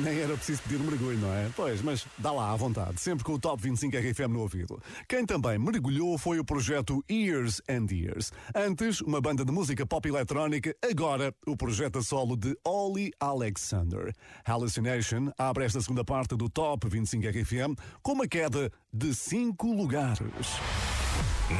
Nem 0.09 0.21
era 0.21 0.35
preciso 0.35 0.63
pedir 0.63 0.81
um 0.81 0.85
mergulho, 0.85 1.19
não 1.19 1.31
é? 1.31 1.51
Pois, 1.55 1.83
mas 1.83 2.03
dá 2.17 2.31
lá 2.31 2.51
à 2.51 2.55
vontade, 2.55 2.99
sempre 2.99 3.23
com 3.23 3.33
o 3.33 3.39
Top 3.39 3.61
25 3.61 3.95
RFM 3.95 4.29
no 4.29 4.39
ouvido. 4.39 4.81
Quem 5.07 5.23
também 5.23 5.59
mergulhou 5.59 6.17
foi 6.17 6.39
o 6.39 6.43
projeto 6.43 7.05
Years 7.07 7.61
and 7.69 7.85
Years. 7.91 8.31
Antes, 8.55 9.01
uma 9.01 9.21
banda 9.21 9.45
de 9.45 9.51
música 9.51 9.85
pop 9.85 10.09
eletrónica, 10.09 10.75
agora 10.83 11.31
o 11.45 11.55
projeto 11.55 11.99
a 11.99 12.01
solo 12.01 12.35
de 12.35 12.57
Ollie 12.65 13.11
Alexander. 13.19 14.11
Hallucination 14.43 15.31
abre 15.37 15.65
esta 15.65 15.79
segunda 15.79 16.03
parte 16.03 16.35
do 16.35 16.49
Top 16.49 16.89
25 16.89 17.27
RFM 17.27 17.79
com 18.01 18.13
uma 18.13 18.27
queda 18.27 18.71
de 18.91 19.13
5 19.13 19.71
lugares. 19.75 20.17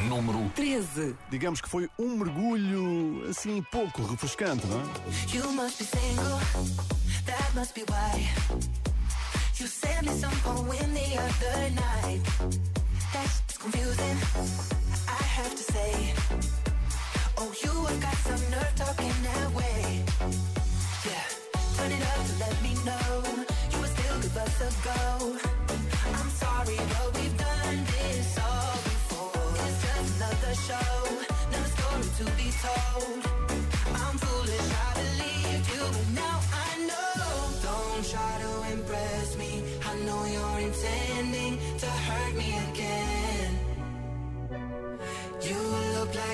Número 0.08 0.48
13. 0.54 1.16
Digamos 1.30 1.60
que 1.60 1.68
foi 1.68 1.88
um 1.98 2.16
mergulho 2.16 3.28
assim 3.28 3.62
pouco 3.72 4.02
refrescante, 4.02 4.66
não 4.66 4.80
é? 4.80 4.84
You 5.36 5.52
must 5.52 5.78
be 5.78 5.84
single, 5.84 6.38
that 7.26 7.50
must 7.54 7.74
be 7.74 7.82
why. 7.82 8.28
You 9.56 9.66
sent 9.66 10.06
me 10.06 10.12
some 10.12 10.32
poem 10.44 10.94
the 10.94 11.08
other 11.26 11.70
night. 11.74 12.20
That's 13.12 13.58
confusing, 13.58 14.16
I 15.08 15.22
have 15.36 15.50
to 15.50 15.64
say. 15.74 16.14
Oh, 17.38 17.52
you 17.62 17.72
have 17.86 18.00
got 18.00 18.16
some 18.28 18.50
nerve 18.50 18.74
talking 18.76 19.14
that 19.28 19.52
way. 19.52 20.04
Yeah, 21.08 21.26
turn 21.76 21.92
it 21.92 22.02
up 22.12 22.26
to 22.28 22.34
let 22.44 22.56
me 22.62 22.72
know 22.88 23.10
you 23.72 23.78
would 23.80 23.90
still 23.96 24.18
give 24.20 24.36
us 24.36 24.56
a 24.68 24.70
go. 24.88 25.36
I'm 26.18 26.30
sorry, 26.30 26.76
but 26.76 27.08
we've 27.16 27.36
done 27.36 27.78
this 27.94 28.38
all 28.38 28.76
before. 28.92 29.52
It's 29.66 29.82
just 29.84 30.16
another 30.16 30.54
show, 30.68 30.92
another 31.48 31.70
story 31.76 32.08
to 32.18 32.24
be 32.36 32.50
told. 32.64 33.29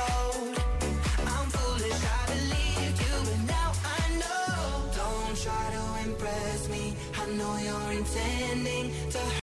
Oh. 0.00 0.47